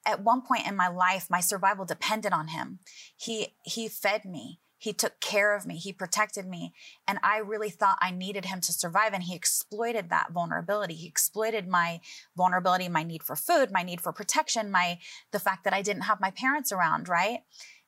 at 0.06 0.22
one 0.22 0.42
point 0.42 0.68
in 0.68 0.76
my 0.76 0.88
life, 0.88 1.28
my 1.30 1.39
survival 1.39 1.86
depended 1.86 2.34
on 2.34 2.50
him. 2.50 2.80
He 3.16 3.56
he 3.63 3.88
fed 3.88 4.26
me. 4.26 4.60
He 4.84 4.91
took 4.91 5.22
care 5.22 5.56
of 5.56 5.65
me. 5.65 5.78
He 5.78 5.93
protected 5.93 6.46
me. 6.46 6.74
And 7.08 7.17
I 7.24 7.38
really 7.38 7.69
thought 7.69 7.98
I 8.02 8.12
needed 8.12 8.43
him 8.43 8.60
to 8.60 8.74
survive. 8.74 9.13
And 9.13 9.24
he 9.24 9.34
exploited 9.34 10.10
that 10.10 10.34
vulnerability. 10.34 10.93
He 10.96 11.08
exploited 11.08 11.69
my 11.69 12.02
vulnerability, 12.36 12.89
my 12.89 13.04
need 13.04 13.24
for 13.24 13.38
food, 13.38 13.72
my 13.72 13.82
need 13.82 14.02
for 14.02 14.12
protection, 14.12 14.69
my 14.69 15.00
the 15.32 15.39
fact 15.39 15.63
that 15.63 15.74
I 15.74 15.84
didn't 15.84 16.02
have 16.02 16.19
my 16.19 16.32
parents 16.32 16.74
around, 16.74 17.08
right? 17.08 17.43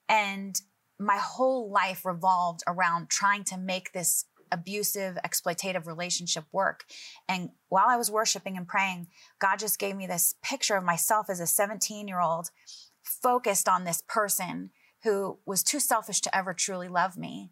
And 0.08 0.56
my 0.98 1.18
whole 1.18 1.70
life 1.70 2.06
revolved 2.06 2.62
around 2.66 3.10
trying 3.10 3.44
to 3.44 3.58
make 3.58 3.92
this 3.92 4.24
abusive, 4.50 5.18
exploitative 5.18 5.88
relationship 5.88 6.46
work. 6.54 6.86
And 7.28 7.50
while 7.68 7.88
I 7.90 7.98
was 7.98 8.10
worshiping 8.10 8.56
and 8.56 8.66
praying, 8.66 9.08
God 9.40 9.60
just 9.60 9.80
gave 9.80 9.98
me 9.98 10.08
this 10.08 10.36
picture 10.42 10.78
of 10.78 10.86
myself 10.86 11.30
as 11.30 11.42
a 11.42 11.46
17 11.46 12.08
year 12.08 12.22
old 12.22 12.52
focused 13.04 13.68
on 13.68 13.84
this 13.84 14.02
person 14.08 14.70
who 15.06 15.38
was 15.46 15.64
too 15.64 15.80
selfish 15.80 16.20
to 16.22 16.36
ever 16.36 16.54
truly 16.54 16.90
love 16.90 17.16
me. 17.16 17.52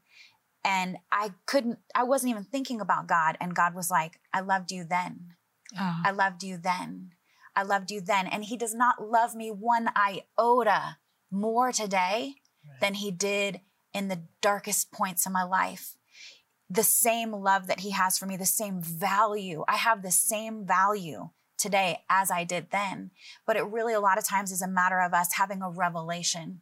And 0.65 0.97
I 1.11 1.33
couldn't, 1.45 1.79
I 1.93 2.03
wasn't 2.03 2.31
even 2.31 2.43
thinking 2.43 2.81
about 2.81 3.07
God. 3.07 3.37
And 3.39 3.55
God 3.55 3.75
was 3.75 3.91
like, 3.91 4.19
I 4.33 4.41
loved 4.41 4.71
you 4.71 4.83
then. 4.83 5.35
Oh. 5.79 6.01
I 6.03 6.11
loved 6.11 6.43
you 6.43 6.57
then. 6.57 7.11
I 7.55 7.63
loved 7.63 7.91
you 7.91 8.01
then. 8.01 8.27
And 8.27 8.43
He 8.43 8.57
does 8.57 8.73
not 8.73 9.07
love 9.07 9.35
me 9.35 9.51
one 9.51 9.89
iota 9.95 10.97
more 11.29 11.71
today 11.71 12.35
than 12.81 12.95
He 12.95 13.11
did 13.11 13.61
in 13.93 14.07
the 14.07 14.23
darkest 14.41 14.91
points 14.91 15.25
of 15.25 15.31
my 15.31 15.43
life. 15.43 15.95
The 16.69 16.83
same 16.83 17.31
love 17.31 17.67
that 17.67 17.81
He 17.81 17.91
has 17.91 18.17
for 18.17 18.25
me, 18.25 18.35
the 18.35 18.45
same 18.45 18.81
value. 18.81 19.63
I 19.67 19.75
have 19.75 20.01
the 20.01 20.11
same 20.11 20.65
value 20.65 21.29
today 21.59 21.99
as 22.09 22.31
I 22.31 22.45
did 22.45 22.71
then. 22.71 23.11
But 23.45 23.57
it 23.57 23.65
really, 23.65 23.93
a 23.93 23.99
lot 23.99 24.17
of 24.17 24.27
times, 24.27 24.51
is 24.51 24.61
a 24.61 24.67
matter 24.67 24.99
of 24.99 25.13
us 25.13 25.33
having 25.33 25.61
a 25.61 25.69
revelation 25.69 26.61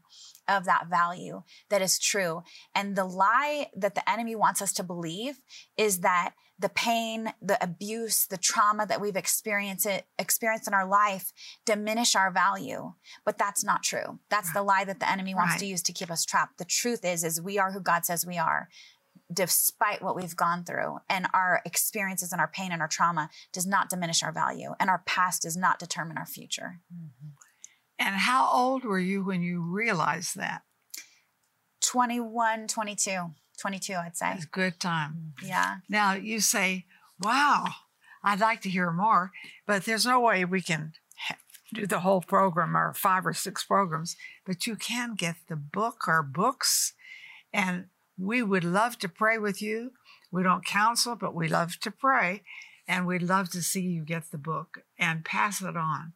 of 0.52 0.66
that 0.66 0.88
value 0.90 1.44
that 1.70 1.82
is 1.82 1.98
true. 1.98 2.44
And 2.76 2.96
the 2.96 3.06
lie 3.06 3.70
that 3.76 3.96
the 3.96 4.10
enemy 4.10 4.36
wants 4.36 4.62
us 4.62 4.74
to 4.74 4.84
believe 4.84 5.40
is 5.78 6.00
that 6.00 6.34
the 6.60 6.70
pain, 6.70 7.34
the 7.42 7.62
abuse, 7.64 8.28
the 8.28 8.38
trauma 8.38 8.86
that 8.86 9.02
we've 9.02 9.16
experienced 9.16 9.88
it, 9.88 10.06
experienced 10.20 10.68
in 10.68 10.74
our 10.76 10.88
life 10.88 11.34
diminish 11.66 12.16
our 12.16 12.32
value. 12.32 12.94
But 13.26 13.40
that's 13.40 13.64
not 13.64 13.82
true. 13.84 14.20
That's 14.30 14.54
the 14.54 14.62
lie 14.62 14.84
that 14.86 15.00
the 15.00 15.10
enemy 15.10 15.34
wants 15.34 15.58
to 15.58 15.66
use 15.66 15.82
to 15.84 15.94
keep 15.94 16.12
us 16.12 16.24
trapped. 16.24 16.60
The 16.60 16.66
truth 16.66 17.04
is, 17.04 17.24
is 17.24 17.42
we 17.42 17.58
are 17.58 17.72
who 17.72 17.80
God 17.80 18.06
says 18.06 18.26
we 18.26 18.38
are. 18.38 18.70
Despite 19.34 20.04
what 20.04 20.16
we've 20.16 20.36
gone 20.36 20.64
through 20.64 20.98
and 21.10 21.26
our 21.34 21.62
experiences 21.66 22.32
and 22.32 22.42
our 22.42 22.50
pain 22.50 22.72
and 22.72 22.82
our 22.82 22.88
trauma 22.88 23.30
does 23.54 23.66
not 23.66 23.90
diminish 23.90 24.22
our 24.22 24.32
value 24.32 24.74
and 24.80 24.90
our 24.90 25.02
past 25.06 25.44
does 25.44 25.58
not 25.58 25.80
determine 25.80 26.18
our 26.18 26.26
future. 26.26 26.82
Mm-hmm. 26.94 27.30
And 28.02 28.16
how 28.16 28.50
old 28.52 28.84
were 28.84 29.00
you 29.00 29.24
when 29.24 29.44
you 29.44 29.62
realized 29.62 30.36
that? 30.36 30.64
21, 31.84 32.68
22, 32.68 33.36
22, 33.60 33.94
I'd 33.94 34.18
say. 34.18 34.32
It's 34.34 34.46
a 34.46 34.48
good 34.48 34.80
time. 34.80 35.34
Yeah. 35.44 35.76
Now 35.88 36.14
you 36.14 36.40
say, 36.40 36.86
wow, 37.20 37.68
I'd 38.24 38.40
like 38.40 38.62
to 38.62 38.70
hear 38.70 38.92
more, 38.92 39.32
but 39.68 39.86
there's 39.86 40.04
no 40.04 40.20
way 40.20 40.44
we 40.44 40.62
can 40.62 40.94
do 41.76 41.86
the 41.86 42.00
whole 42.00 42.22
program 42.22 42.76
or 42.76 42.92
five 42.96 43.24
or 43.24 43.34
six 43.34 43.64
programs, 43.64 44.16
but 44.48 44.66
you 44.66 44.76
can 44.76 45.14
get 45.14 45.36
the 45.48 45.56
book 45.56 46.08
or 46.08 46.24
books. 46.24 46.94
And 47.54 47.86
we 48.18 48.42
would 48.42 48.64
love 48.64 48.98
to 49.00 49.10
pray 49.10 49.38
with 49.38 49.62
you. 49.62 49.92
We 50.32 50.42
don't 50.42 50.66
counsel, 50.66 51.16
but 51.16 51.36
we 51.36 51.48
love 51.48 51.80
to 51.82 51.92
pray. 51.92 52.42
And 52.88 53.06
we'd 53.06 53.22
love 53.22 53.52
to 53.52 53.62
see 53.62 53.82
you 53.82 54.04
get 54.04 54.32
the 54.32 54.40
book 54.40 54.80
and 54.98 55.24
pass 55.24 55.62
it 55.62 55.78
on. 55.78 56.14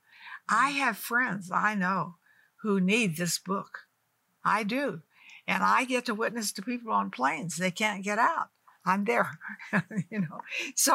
I 0.50 0.72
have 0.72 0.98
friends 0.98 1.52
I 1.52 1.76
know 1.76 2.16
who 2.62 2.80
need 2.80 3.18
this 3.18 3.40
book. 3.40 3.80
I 4.44 4.64
do. 4.64 5.02
And 5.48 5.64
I 5.64 5.86
get 5.86 6.06
to 6.06 6.16
witness 6.16 6.52
to 6.54 6.62
people 6.62 6.92
on 6.92 7.12
planes. 7.12 7.58
They 7.58 7.72
can't 7.72 8.04
get 8.04 8.18
out. 8.18 8.50
I'm 8.86 9.06
there, 9.06 9.40
you 10.12 10.20
know. 10.20 10.42
So 10.76 10.94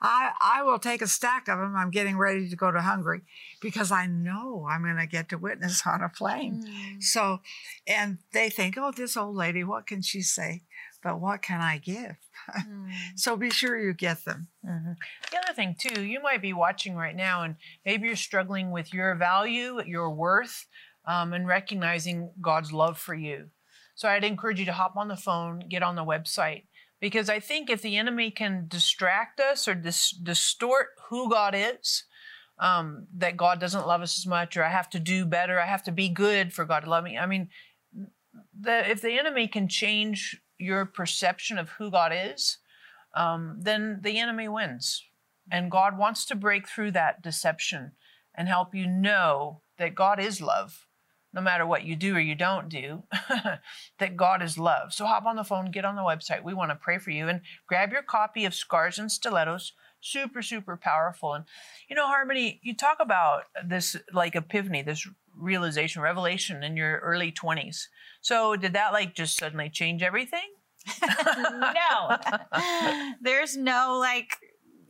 I 0.00 0.30
I 0.40 0.62
will 0.62 0.78
take 0.78 1.02
a 1.02 1.08
stack 1.08 1.48
of 1.48 1.58
them. 1.58 1.74
I'm 1.76 1.90
getting 1.90 2.16
ready 2.16 2.48
to 2.48 2.56
go 2.56 2.70
to 2.70 2.80
Hungary 2.80 3.22
because 3.60 3.90
I 3.90 4.06
know 4.06 4.66
I'm 4.70 4.82
going 4.82 4.96
to 4.96 5.06
get 5.06 5.28
to 5.30 5.38
witness 5.38 5.82
on 5.86 6.02
a 6.02 6.08
plane. 6.08 6.64
Mm. 6.64 7.02
So, 7.02 7.40
and 7.86 8.18
they 8.32 8.48
think, 8.48 8.76
oh, 8.78 8.92
this 8.92 9.16
old 9.16 9.34
lady, 9.34 9.64
what 9.64 9.86
can 9.86 10.02
she 10.02 10.22
say? 10.22 10.62
But 11.02 11.20
what 11.20 11.42
can 11.42 11.60
I 11.60 11.78
give? 11.78 12.16
Mm. 12.58 12.92
so 13.16 13.36
be 13.36 13.50
sure 13.50 13.78
you 13.78 13.92
get 13.92 14.24
them. 14.24 14.48
Mm-hmm. 14.66 14.92
The 15.30 15.38
other 15.38 15.54
thing 15.54 15.76
too, 15.78 16.04
you 16.04 16.20
might 16.22 16.42
be 16.42 16.52
watching 16.52 16.94
right 16.94 17.14
now, 17.14 17.42
and 17.42 17.56
maybe 17.84 18.06
you're 18.06 18.16
struggling 18.16 18.70
with 18.70 18.92
your 18.92 19.14
value, 19.14 19.80
your 19.84 20.10
worth, 20.10 20.66
um, 21.04 21.32
and 21.32 21.46
recognizing 21.46 22.30
God's 22.40 22.72
love 22.72 22.98
for 22.98 23.14
you. 23.14 23.50
So 23.94 24.08
I'd 24.08 24.24
encourage 24.24 24.58
you 24.58 24.66
to 24.66 24.72
hop 24.72 24.96
on 24.96 25.08
the 25.08 25.16
phone, 25.16 25.60
get 25.68 25.82
on 25.82 25.96
the 25.96 26.04
website 26.04 26.64
because 27.02 27.28
I 27.28 27.40
think 27.40 27.68
if 27.68 27.82
the 27.82 27.96
enemy 27.96 28.30
can 28.30 28.66
distract 28.68 29.40
us 29.40 29.66
or 29.66 29.74
dis- 29.74 30.12
distort 30.12 30.90
who 31.08 31.28
God 31.28 31.52
is, 31.56 32.04
um, 32.60 33.08
that 33.16 33.36
God 33.36 33.58
doesn't 33.58 33.88
love 33.88 34.02
us 34.02 34.16
as 34.18 34.24
much, 34.24 34.56
or 34.56 34.62
I 34.62 34.68
have 34.68 34.88
to 34.90 35.00
do 35.00 35.24
better, 35.24 35.58
I 35.58 35.66
have 35.66 35.82
to 35.82 35.92
be 35.92 36.08
good 36.08 36.52
for 36.52 36.64
God 36.64 36.84
to 36.84 36.90
love 36.90 37.02
me. 37.02 37.18
I 37.18 37.26
mean, 37.26 37.48
the, 38.58 38.88
if 38.88 39.00
the 39.00 39.18
enemy 39.18 39.48
can 39.48 39.66
change 39.66 40.40
your 40.62 40.84
perception 40.86 41.58
of 41.58 41.70
who 41.70 41.90
God 41.90 42.12
is, 42.14 42.58
um, 43.14 43.58
then 43.60 44.00
the 44.02 44.18
enemy 44.18 44.48
wins. 44.48 45.04
And 45.50 45.70
God 45.70 45.98
wants 45.98 46.24
to 46.26 46.34
break 46.34 46.68
through 46.68 46.92
that 46.92 47.22
deception 47.22 47.92
and 48.34 48.48
help 48.48 48.74
you 48.74 48.86
know 48.86 49.60
that 49.78 49.94
God 49.94 50.20
is 50.20 50.40
love 50.40 50.86
no 51.32 51.40
matter 51.40 51.64
what 51.64 51.84
you 51.84 51.96
do 51.96 52.14
or 52.14 52.20
you 52.20 52.34
don't 52.34 52.68
do, 52.68 53.02
that 53.98 54.16
God 54.16 54.42
is 54.42 54.58
love. 54.58 54.92
So 54.92 55.06
hop 55.06 55.24
on 55.24 55.36
the 55.36 55.44
phone, 55.44 55.70
get 55.70 55.84
on 55.84 55.96
the 55.96 56.02
website. 56.02 56.44
We 56.44 56.54
want 56.54 56.70
to 56.70 56.76
pray 56.76 56.98
for 56.98 57.10
you 57.10 57.28
and 57.28 57.40
grab 57.66 57.92
your 57.92 58.02
copy 58.02 58.44
of 58.44 58.54
Scars 58.54 58.98
and 58.98 59.10
Stilettos. 59.10 59.72
Super, 60.00 60.42
super 60.42 60.76
powerful. 60.76 61.32
And 61.32 61.44
you 61.88 61.96
know, 61.96 62.06
Harmony, 62.06 62.60
you 62.62 62.74
talk 62.74 62.98
about 63.00 63.44
this 63.64 63.96
like 64.12 64.36
epiphany, 64.36 64.82
this 64.82 65.08
realization, 65.34 66.02
revelation 66.02 66.62
in 66.62 66.76
your 66.76 66.98
early 66.98 67.32
20s. 67.32 67.86
So 68.22 68.56
did 68.56 68.72
that 68.72 68.92
like 68.92 69.14
just 69.14 69.36
suddenly 69.36 69.68
change 69.68 70.02
everything? 70.02 70.48
no. 71.02 72.16
There's 73.20 73.56
no 73.56 73.98
like 74.00 74.38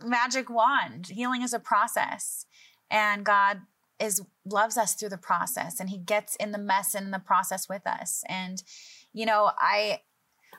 magic 0.04 0.48
wand. 0.48 1.08
Healing 1.08 1.42
is 1.42 1.52
a 1.52 1.58
process. 1.58 2.46
And 2.90 3.24
God 3.24 3.62
is 3.98 4.22
loves 4.44 4.76
us 4.76 4.94
through 4.94 5.08
the 5.08 5.16
process 5.16 5.78
and 5.78 5.88
he 5.88 5.98
gets 5.98 6.36
in 6.36 6.52
the 6.52 6.58
mess 6.58 6.94
and 6.94 7.06
in 7.06 7.10
the 7.12 7.18
process 7.18 7.68
with 7.68 7.86
us 7.86 8.24
and 8.28 8.64
you 9.12 9.24
know 9.24 9.52
i 9.58 10.00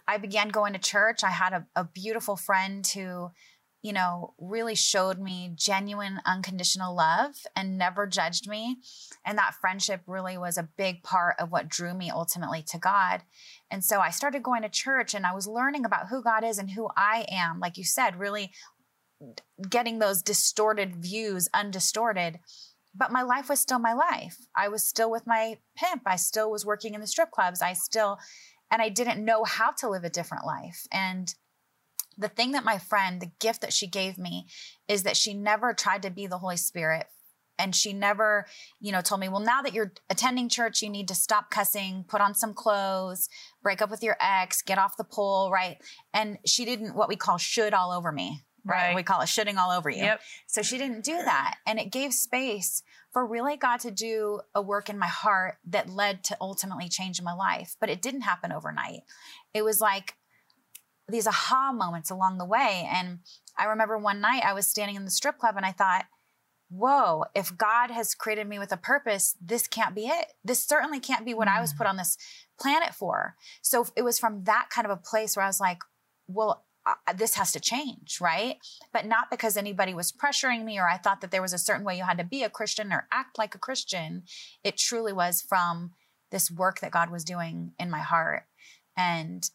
i 0.07 0.17
began 0.17 0.47
going 0.47 0.71
to 0.71 0.79
church 0.79 1.23
i 1.25 1.29
had 1.29 1.51
a, 1.51 1.65
a 1.75 1.83
beautiful 1.83 2.37
friend 2.37 2.87
who 2.87 3.29
you 3.83 3.93
know 3.93 4.33
really 4.39 4.73
showed 4.73 5.19
me 5.19 5.51
genuine 5.53 6.19
unconditional 6.25 6.95
love 6.95 7.35
and 7.55 7.77
never 7.77 8.07
judged 8.07 8.47
me 8.47 8.77
and 9.23 9.37
that 9.37 9.53
friendship 9.53 10.01
really 10.07 10.37
was 10.37 10.57
a 10.57 10.69
big 10.77 11.03
part 11.03 11.35
of 11.37 11.51
what 11.51 11.69
drew 11.69 11.93
me 11.93 12.09
ultimately 12.09 12.63
to 12.63 12.79
god 12.79 13.21
and 13.69 13.83
so 13.83 13.99
i 13.99 14.09
started 14.09 14.41
going 14.41 14.63
to 14.63 14.69
church 14.69 15.13
and 15.13 15.25
i 15.25 15.33
was 15.33 15.47
learning 15.47 15.85
about 15.85 16.07
who 16.07 16.23
god 16.23 16.43
is 16.43 16.57
and 16.57 16.71
who 16.71 16.89
i 16.97 17.25
am 17.29 17.59
like 17.59 17.77
you 17.77 17.83
said 17.83 18.17
really 18.17 18.51
getting 19.69 19.99
those 19.99 20.23
distorted 20.23 20.95
views 20.95 21.47
undistorted 21.53 22.39
but 22.95 23.11
my 23.11 23.23
life 23.23 23.49
was 23.49 23.59
still 23.59 23.79
my 23.79 23.93
life. 23.93 24.37
I 24.55 24.67
was 24.67 24.83
still 24.83 25.09
with 25.09 25.25
my 25.25 25.57
pimp. 25.75 26.03
I 26.05 26.15
still 26.15 26.51
was 26.51 26.65
working 26.65 26.93
in 26.93 27.01
the 27.01 27.07
strip 27.07 27.31
clubs. 27.31 27.61
I 27.61 27.73
still, 27.73 28.19
and 28.69 28.81
I 28.81 28.89
didn't 28.89 29.25
know 29.25 29.43
how 29.43 29.71
to 29.79 29.89
live 29.89 30.03
a 30.03 30.09
different 30.09 30.45
life. 30.45 30.85
And 30.91 31.33
the 32.17 32.27
thing 32.27 32.51
that 32.51 32.63
my 32.63 32.77
friend, 32.77 33.21
the 33.21 33.31
gift 33.39 33.61
that 33.61 33.73
she 33.73 33.87
gave 33.87 34.17
me 34.17 34.47
is 34.87 35.03
that 35.03 35.17
she 35.17 35.33
never 35.33 35.73
tried 35.73 36.03
to 36.03 36.11
be 36.11 36.27
the 36.27 36.37
Holy 36.37 36.57
Spirit. 36.57 37.07
And 37.59 37.75
she 37.75 37.93
never, 37.93 38.47
you 38.81 38.91
know, 38.91 39.01
told 39.01 39.21
me, 39.21 39.29
well, 39.29 39.39
now 39.39 39.61
that 39.61 39.73
you're 39.73 39.93
attending 40.09 40.49
church, 40.49 40.81
you 40.81 40.89
need 40.89 41.07
to 41.09 41.15
stop 41.15 41.51
cussing, 41.51 42.03
put 42.07 42.19
on 42.19 42.33
some 42.33 42.53
clothes, 42.53 43.29
break 43.61 43.79
up 43.81 43.91
with 43.91 44.01
your 44.01 44.17
ex, 44.19 44.63
get 44.63 44.79
off 44.79 44.97
the 44.97 45.03
pole, 45.03 45.51
right? 45.51 45.77
And 46.13 46.39
she 46.45 46.65
didn't 46.65 46.95
what 46.95 47.09
we 47.09 47.15
call 47.15 47.37
should 47.37 47.73
all 47.73 47.91
over 47.91 48.11
me 48.11 48.41
right? 48.65 48.87
right? 48.87 48.95
We 48.95 49.03
call 49.03 49.21
it 49.21 49.25
shitting 49.25 49.57
all 49.57 49.71
over 49.71 49.89
you. 49.89 50.03
Yep. 50.03 50.21
So 50.47 50.61
she 50.61 50.77
didn't 50.77 51.03
do 51.03 51.17
that. 51.17 51.55
And 51.65 51.79
it 51.79 51.91
gave 51.91 52.13
space 52.13 52.83
for 53.11 53.25
really 53.25 53.57
God 53.57 53.79
to 53.81 53.91
do 53.91 54.41
a 54.55 54.61
work 54.61 54.89
in 54.89 54.97
my 54.97 55.07
heart 55.07 55.57
that 55.67 55.89
led 55.89 56.23
to 56.25 56.37
ultimately 56.41 56.89
changing 56.89 57.25
my 57.25 57.33
life. 57.33 57.75
But 57.79 57.89
it 57.89 58.01
didn't 58.01 58.21
happen 58.21 58.51
overnight. 58.51 59.01
It 59.53 59.63
was 59.63 59.81
like 59.81 60.15
these 61.07 61.27
aha 61.27 61.71
moments 61.73 62.09
along 62.09 62.37
the 62.37 62.45
way. 62.45 62.87
And 62.91 63.19
I 63.57 63.65
remember 63.65 63.97
one 63.97 64.21
night 64.21 64.43
I 64.45 64.53
was 64.53 64.67
standing 64.67 64.95
in 64.95 65.05
the 65.05 65.11
strip 65.11 65.37
club 65.37 65.55
and 65.57 65.65
I 65.65 65.71
thought, 65.71 66.05
whoa, 66.69 67.25
if 67.35 67.55
God 67.55 67.91
has 67.91 68.15
created 68.15 68.47
me 68.47 68.57
with 68.57 68.71
a 68.71 68.77
purpose, 68.77 69.35
this 69.39 69.67
can't 69.67 69.93
be 69.93 70.07
it. 70.07 70.33
This 70.43 70.63
certainly 70.63 70.99
can't 70.99 71.25
be 71.25 71.33
what 71.33 71.47
mm. 71.47 71.55
I 71.55 71.61
was 71.61 71.73
put 71.73 71.85
mm. 71.85 71.89
on 71.91 71.97
this 71.97 72.17
planet 72.59 72.95
for. 72.95 73.35
So 73.61 73.85
it 73.95 74.01
was 74.01 74.17
from 74.17 74.45
that 74.45 74.69
kind 74.73 74.85
of 74.85 74.91
a 74.91 75.01
place 75.01 75.35
where 75.35 75.43
I 75.43 75.49
was 75.49 75.59
like, 75.59 75.79
well, 76.27 76.65
uh, 76.85 77.13
this 77.15 77.35
has 77.35 77.51
to 77.51 77.59
change, 77.59 78.19
right? 78.19 78.57
But 78.91 79.05
not 79.05 79.29
because 79.29 79.55
anybody 79.55 79.93
was 79.93 80.11
pressuring 80.11 80.65
me 80.65 80.79
or 80.79 80.89
I 80.89 80.97
thought 80.97 81.21
that 81.21 81.31
there 81.31 81.41
was 81.41 81.53
a 81.53 81.57
certain 81.57 81.85
way 81.85 81.97
you 81.97 82.03
had 82.03 82.17
to 82.17 82.23
be 82.23 82.43
a 82.43 82.49
Christian 82.49 82.91
or 82.91 83.07
act 83.11 83.37
like 83.37 83.55
a 83.55 83.59
Christian. 83.59 84.23
It 84.63 84.77
truly 84.77 85.13
was 85.13 85.41
from 85.41 85.91
this 86.31 86.51
work 86.51 86.79
that 86.79 86.91
God 86.91 87.09
was 87.09 87.23
doing 87.23 87.73
in 87.79 87.89
my 87.89 87.99
heart. 87.99 88.43
And 88.97 89.49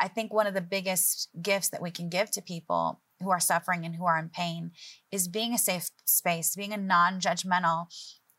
I 0.00 0.08
think 0.08 0.32
one 0.32 0.46
of 0.46 0.54
the 0.54 0.60
biggest 0.60 1.28
gifts 1.40 1.68
that 1.70 1.82
we 1.82 1.90
can 1.90 2.08
give 2.08 2.30
to 2.32 2.42
people 2.42 3.00
who 3.20 3.30
are 3.30 3.40
suffering 3.40 3.84
and 3.84 3.96
who 3.96 4.04
are 4.04 4.18
in 4.18 4.28
pain 4.28 4.70
is 5.10 5.28
being 5.28 5.52
a 5.52 5.58
safe 5.58 5.90
space, 6.04 6.54
being 6.54 6.72
a 6.72 6.76
non 6.76 7.20
judgmental, 7.20 7.86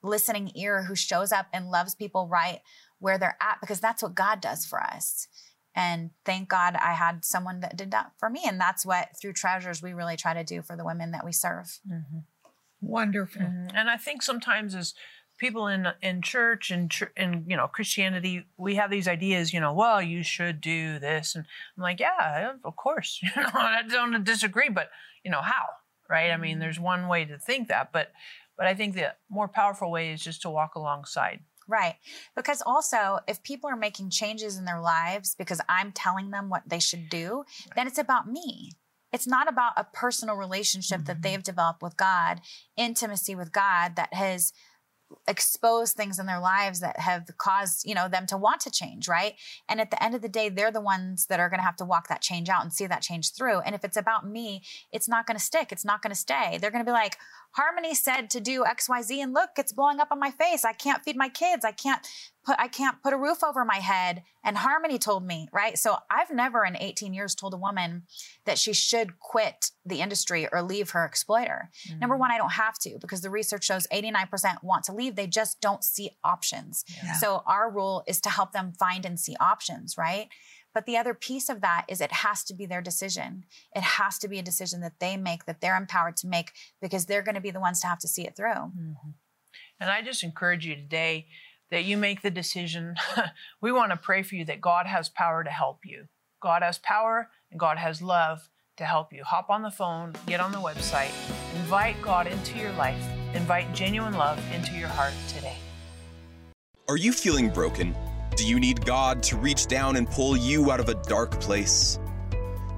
listening 0.02 0.52
ear 0.56 0.84
who 0.84 0.96
shows 0.96 1.32
up 1.32 1.48
and 1.52 1.70
loves 1.70 1.96
people 1.96 2.28
right 2.28 2.62
where 3.00 3.18
they're 3.18 3.38
at, 3.42 3.60
because 3.62 3.80
that's 3.80 4.04
what 4.04 4.16
God 4.16 4.42
does 4.42 4.66
for 4.66 4.82
us. 4.82 5.28
And 5.76 6.12
thank 6.26 6.50
God 6.50 6.76
I 6.76 6.94
had 6.94 7.24
someone 7.24 7.62
that 7.62 7.78
did 7.78 7.92
that 7.92 8.12
for 8.18 8.30
me. 8.30 8.42
And 8.46 8.60
that's 8.60 8.86
what 8.86 9.10
through 9.20 9.34
Treasures 9.34 9.82
we 9.82 9.94
really 9.94 10.18
try 10.18 10.34
to 10.34 10.44
do 10.44 10.62
for 10.62 10.76
the 10.76 10.84
women 10.84 11.12
that 11.12 11.24
we 11.24 11.32
serve. 11.32 11.80
Mm-hmm. 11.90 12.20
Wonderful. 12.82 13.42
Mm-hmm. 13.42 13.76
And 13.76 13.90
I 13.90 13.98
think 13.98 14.22
sometimes 14.22 14.74
as 14.76 14.94
people 15.40 15.68
in 15.68 15.88
in 16.02 16.22
church 16.22 16.70
and 16.70 16.94
in 17.18 17.46
you 17.48 17.58
know 17.58 17.68
Christianity, 17.68 18.46
we 18.58 18.76
have 18.76 18.92
these 18.92 19.08
ideas. 19.08 19.54
You 19.54 19.60
know, 19.60 19.74
well, 19.74 20.02
you 20.02 20.24
should 20.24 20.62
do 20.62 21.00
this, 21.00 21.36
and 21.36 21.46
I'm 21.78 21.84
like, 21.84 22.00
yeah, 22.00 22.54
of 22.64 22.76
course. 22.76 23.20
You 23.36 23.42
know, 23.42 23.50
I 23.54 23.82
don't 23.88 24.24
disagree, 24.24 24.70
but 24.70 24.90
you 25.24 25.32
know 25.32 25.42
how, 25.42 25.66
right? 26.10 26.32
I 26.32 26.38
mean, 26.38 26.54
mm-hmm. 26.54 26.62
there's 26.62 26.80
one 26.80 27.08
way 27.08 27.26
to 27.26 27.38
think 27.38 27.70
that, 27.70 27.92
but 27.92 28.12
but 28.58 28.68
I 28.68 28.76
think 28.76 28.94
the 28.96 29.16
more 29.30 29.48
powerful 29.48 29.90
way 29.90 30.12
is 30.12 30.24
just 30.24 30.42
to 30.44 30.50
walk 30.50 30.76
alongside 30.76 31.40
Right. 31.70 31.98
Because 32.36 32.64
also, 32.66 33.20
if 33.28 33.44
people 33.44 33.70
are 33.70 33.76
making 33.76 34.10
changes 34.10 34.58
in 34.58 34.66
their 34.66 34.82
lives 34.82 35.36
because 35.36 35.62
I'm 35.70 35.92
telling 35.92 36.32
them 36.32 36.50
what 36.50 36.64
they 36.68 36.80
should 36.80 37.10
do, 37.10 37.44
then 37.76 37.86
it's 37.86 38.00
about 38.00 38.28
me. 38.28 38.72
It's 39.14 39.28
not 39.28 39.48
about 39.48 39.74
a 39.78 39.86
personal 39.94 40.36
relationship 40.36 41.02
mm-hmm. 41.02 41.06
that 41.06 41.22
they've 41.22 41.44
developed 41.44 41.84
with 41.84 41.96
God, 41.96 42.42
intimacy 42.76 43.36
with 43.36 43.52
God 43.52 43.96
that 43.98 44.16
has 44.16 44.52
exposed 45.28 45.96
things 45.96 46.20
in 46.20 46.26
their 46.26 46.40
lives 46.40 46.80
that 46.80 47.00
have 47.00 47.26
caused 47.38 47.88
you 47.88 47.96
know 47.96 48.08
them 48.08 48.26
to 48.26 48.38
want 48.38 48.62
to 48.62 48.70
change 48.70 49.08
right 49.08 49.34
and 49.68 49.82
at 49.82 49.92
the 49.92 50.04
end 50.04 50.14
of 50.14 50.22
the 50.22 50.30
day 50.30 50.50
they're 50.50 50.72
the 50.72 50.82
ones 50.82 51.26
that 51.28 51.40
are 51.40 51.50
going 51.50 51.60
to 51.60 51.66
have 51.66 51.76
to 51.76 51.86
walk 51.86 52.08
that 52.08 52.22
change 52.22 52.50
out 52.50 52.62
and 52.62 52.72
see 52.72 52.86
that 52.86 53.02
change 53.02 53.32
through 53.34 53.60
and 53.60 53.74
if 53.74 53.84
it's 53.84 53.98
about 53.98 54.28
me 54.28 54.62
it's 54.92 55.08
not 55.08 55.26
going 55.26 55.38
to 55.38 55.44
stick 55.44 55.72
it's 55.72 55.86
not 55.86 56.02
going 56.02 56.12
to 56.12 56.20
stay 56.20 56.58
they're 56.60 56.72
going 56.72 56.84
to 56.84 56.90
be 56.90 56.94
like 56.94 57.18
Harmony 57.52 57.96
said 57.96 58.30
to 58.30 58.40
do 58.40 58.64
XYZ 58.64 59.24
and 59.24 59.34
look, 59.34 59.52
it's 59.58 59.74
blowing 59.74 60.00
up 60.00 60.10
on 60.12 60.20
my 60.20 60.32
face. 60.32 60.64
I 60.64 60.74
can't 60.74 61.04
feed 61.04 61.16
my 61.16 61.30
kids. 61.30 61.66
I 61.66 61.72
can't 61.72 62.06
put 62.50 62.60
I 62.60 62.68
can't 62.68 63.02
put 63.04 63.14
a 63.14 63.18
roof 63.18 63.44
over 63.44 63.64
my 63.64 63.78
head 63.78 64.24
and 64.44 64.58
Harmony 64.58 64.98
told 64.98 65.26
me, 65.26 65.48
right? 65.54 65.78
So 65.78 65.98
I've 66.10 66.32
never 66.32 66.66
in 66.66 66.76
18 66.76 67.14
years 67.14 67.36
told 67.36 67.54
a 67.54 67.58
woman 67.58 68.04
that 68.46 68.58
she 68.58 68.74
should 68.74 69.20
quit 69.20 69.72
the 69.86 70.02
industry 70.02 70.48
or 70.52 70.62
leave 70.64 70.90
her 70.92 71.06
exploiter. 71.06 71.70
Mm-hmm. 71.88 72.00
Number 72.00 72.18
one, 72.18 72.32
I 72.32 72.38
don't 72.38 72.54
have 72.54 72.80
to 72.80 72.98
because 73.00 73.22
the 73.22 73.30
research 73.30 73.66
shows 73.66 73.86
89% 73.94 74.64
want 74.64 74.84
to 74.86 74.94
leave. 74.94 75.16
They 75.16 75.28
just 75.28 75.62
don't 75.62 75.84
see 75.84 76.18
options. 76.24 76.84
Yeah. 77.04 77.14
So 77.14 77.44
our 77.46 77.70
rule 77.70 78.04
is 78.08 78.20
to 78.22 78.30
help 78.30 78.52
them 78.52 78.74
find 78.74 79.06
and 79.06 79.20
see 79.20 79.36
options, 79.40 79.98
right? 79.98 80.30
But 80.74 80.86
the 80.86 80.98
other 80.98 81.14
piece 81.14 81.50
of 81.50 81.62
that 81.62 81.86
is 81.88 82.02
it 82.02 82.12
has 82.12 82.44
to 82.46 82.54
be 82.54 82.66
their 82.66 82.82
decision. 82.82 83.46
It 83.76 83.84
has 83.84 84.18
to 84.20 84.28
be 84.28 84.40
a 84.40 84.44
decision 84.44 84.82
that 84.82 85.00
they 85.00 85.18
make, 85.18 85.46
that 85.46 85.62
they're 85.62 85.78
empowered 85.78 86.18
to 86.18 86.28
make, 86.28 86.52
because 86.82 87.06
they're 87.06 87.24
going 87.24 87.36
to 87.36 87.42
be 87.42 87.52
the 87.52 87.60
ones 87.60 87.82
to 87.82 87.88
have 87.88 88.00
to 88.00 88.08
see 88.08 88.26
it 88.26 88.36
through. 88.36 88.50
Mm-hmm. 88.50 89.10
And 89.80 89.90
I 89.90 90.02
just 90.02 90.24
encourage 90.24 90.66
you 90.66 90.76
today 90.76 91.28
that 91.72 91.86
you 91.86 91.98
make 91.98 92.22
the 92.22 92.32
decision. 92.32 92.96
we 93.62 93.72
want 93.72 93.92
to 93.92 93.98
pray 93.98 94.24
for 94.24 94.36
you 94.36 94.46
that 94.46 94.62
God 94.62 94.86
has 94.86 95.10
power 95.10 95.44
to 95.44 95.50
help 95.50 95.86
you. 95.86 96.08
God 96.42 96.64
has 96.64 96.78
power 96.78 97.30
and 97.52 97.60
God 97.60 97.78
has 97.78 98.02
love 98.02 98.50
to 98.78 98.86
help 98.86 99.12
you. 99.14 99.24
Hop 99.24 99.50
on 99.50 99.62
the 99.62 99.72
phone, 99.72 100.14
get 100.26 100.40
on 100.40 100.52
the 100.52 100.58
website, 100.58 101.12
invite 101.56 102.02
God 102.02 102.28
into 102.28 102.58
your 102.58 102.72
life, 102.74 103.04
invite 103.34 103.74
genuine 103.74 104.14
love 104.14 104.40
into 104.54 104.74
your 104.74 104.88
heart 104.88 105.14
today. 105.28 105.58
Are 106.88 106.98
you 106.98 107.12
feeling 107.12 107.50
broken? 107.50 107.96
Do 108.36 108.48
you 108.48 108.60
need 108.60 108.86
God 108.86 109.22
to 109.24 109.38
reach 109.38 109.68
down 109.68 109.98
and 109.98 110.10
pull 110.10 110.38
you 110.38 110.72
out 110.72 110.80
of 110.80 110.90
a 110.90 110.96
dark 110.96 111.40
place? 111.40 112.00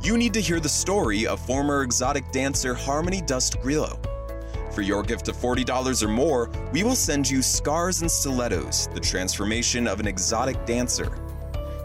You 0.02 0.18
need 0.18 0.34
to 0.34 0.42
hear 0.42 0.60
the 0.60 0.68
story 0.68 1.28
of 1.28 1.40
former 1.46 1.84
exotic 1.84 2.32
dancer 2.32 2.74
Harmony 2.74 3.22
Dust 3.22 3.62
Grillo. 3.62 4.02
For 4.72 4.82
your 4.82 5.04
gift 5.04 5.28
of 5.28 5.36
$40 5.36 6.02
or 6.02 6.08
more, 6.08 6.50
we 6.72 6.84
will 6.84 6.96
send 6.96 7.30
you 7.30 7.42
Scars 7.42 8.02
and 8.02 8.10
Stilettos, 8.10 8.88
the 8.94 9.02
transformation 9.02 9.86
of 9.86 10.00
an 10.00 10.08
exotic 10.08 10.66
dancer. 10.66 11.12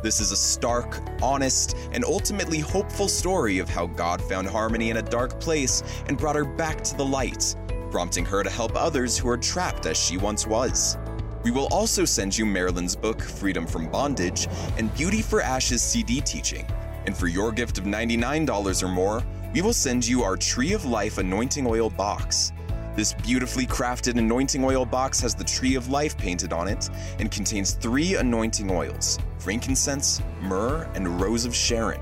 This 0.04 0.20
is 0.20 0.30
a 0.30 0.36
stark, 0.36 1.00
honest, 1.20 1.76
and 1.90 2.04
ultimately 2.04 2.60
hopeful 2.60 3.08
story 3.08 3.58
of 3.58 3.68
how 3.68 3.86
God 3.86 4.22
found 4.22 4.46
Harmony 4.46 4.90
in 4.90 4.98
a 4.98 5.02
dark 5.02 5.40
place 5.40 5.82
and 6.06 6.16
brought 6.16 6.36
her 6.36 6.44
back 6.44 6.84
to 6.84 6.96
the 6.96 7.04
light, 7.04 7.56
prompting 7.90 8.24
her 8.24 8.44
to 8.44 8.50
help 8.50 8.76
others 8.76 9.18
who 9.18 9.28
are 9.28 9.36
trapped 9.36 9.86
as 9.86 9.96
she 9.96 10.16
once 10.16 10.46
was. 10.46 10.96
We 11.42 11.50
will 11.50 11.66
also 11.72 12.04
send 12.04 12.38
you 12.38 12.46
Marilyn's 12.46 12.94
book, 12.94 13.20
Freedom 13.20 13.66
from 13.66 13.90
Bondage, 13.90 14.46
and 14.78 14.94
Beauty 14.94 15.22
for 15.22 15.40
Ashes 15.40 15.82
CD 15.82 16.20
teaching. 16.20 16.68
And 17.06 17.16
for 17.16 17.26
your 17.26 17.50
gift 17.50 17.78
of 17.78 17.84
$99 17.84 18.82
or 18.84 18.88
more, 18.88 19.24
we 19.52 19.60
will 19.60 19.72
send 19.72 20.06
you 20.06 20.22
our 20.22 20.36
Tree 20.36 20.72
of 20.72 20.84
Life 20.84 21.18
anointing 21.18 21.66
oil 21.66 21.90
box. 21.90 22.52
This 22.96 23.12
beautifully 23.12 23.66
crafted 23.66 24.16
anointing 24.16 24.64
oil 24.64 24.86
box 24.86 25.20
has 25.20 25.34
the 25.34 25.44
tree 25.44 25.74
of 25.74 25.90
life 25.90 26.16
painted 26.16 26.54
on 26.54 26.66
it 26.66 26.88
and 27.18 27.30
contains 27.30 27.72
three 27.72 28.14
anointing 28.14 28.70
oils 28.70 29.18
frankincense, 29.38 30.22
myrrh, 30.40 30.90
and 30.94 31.20
rose 31.20 31.44
of 31.44 31.54
Sharon. 31.54 32.00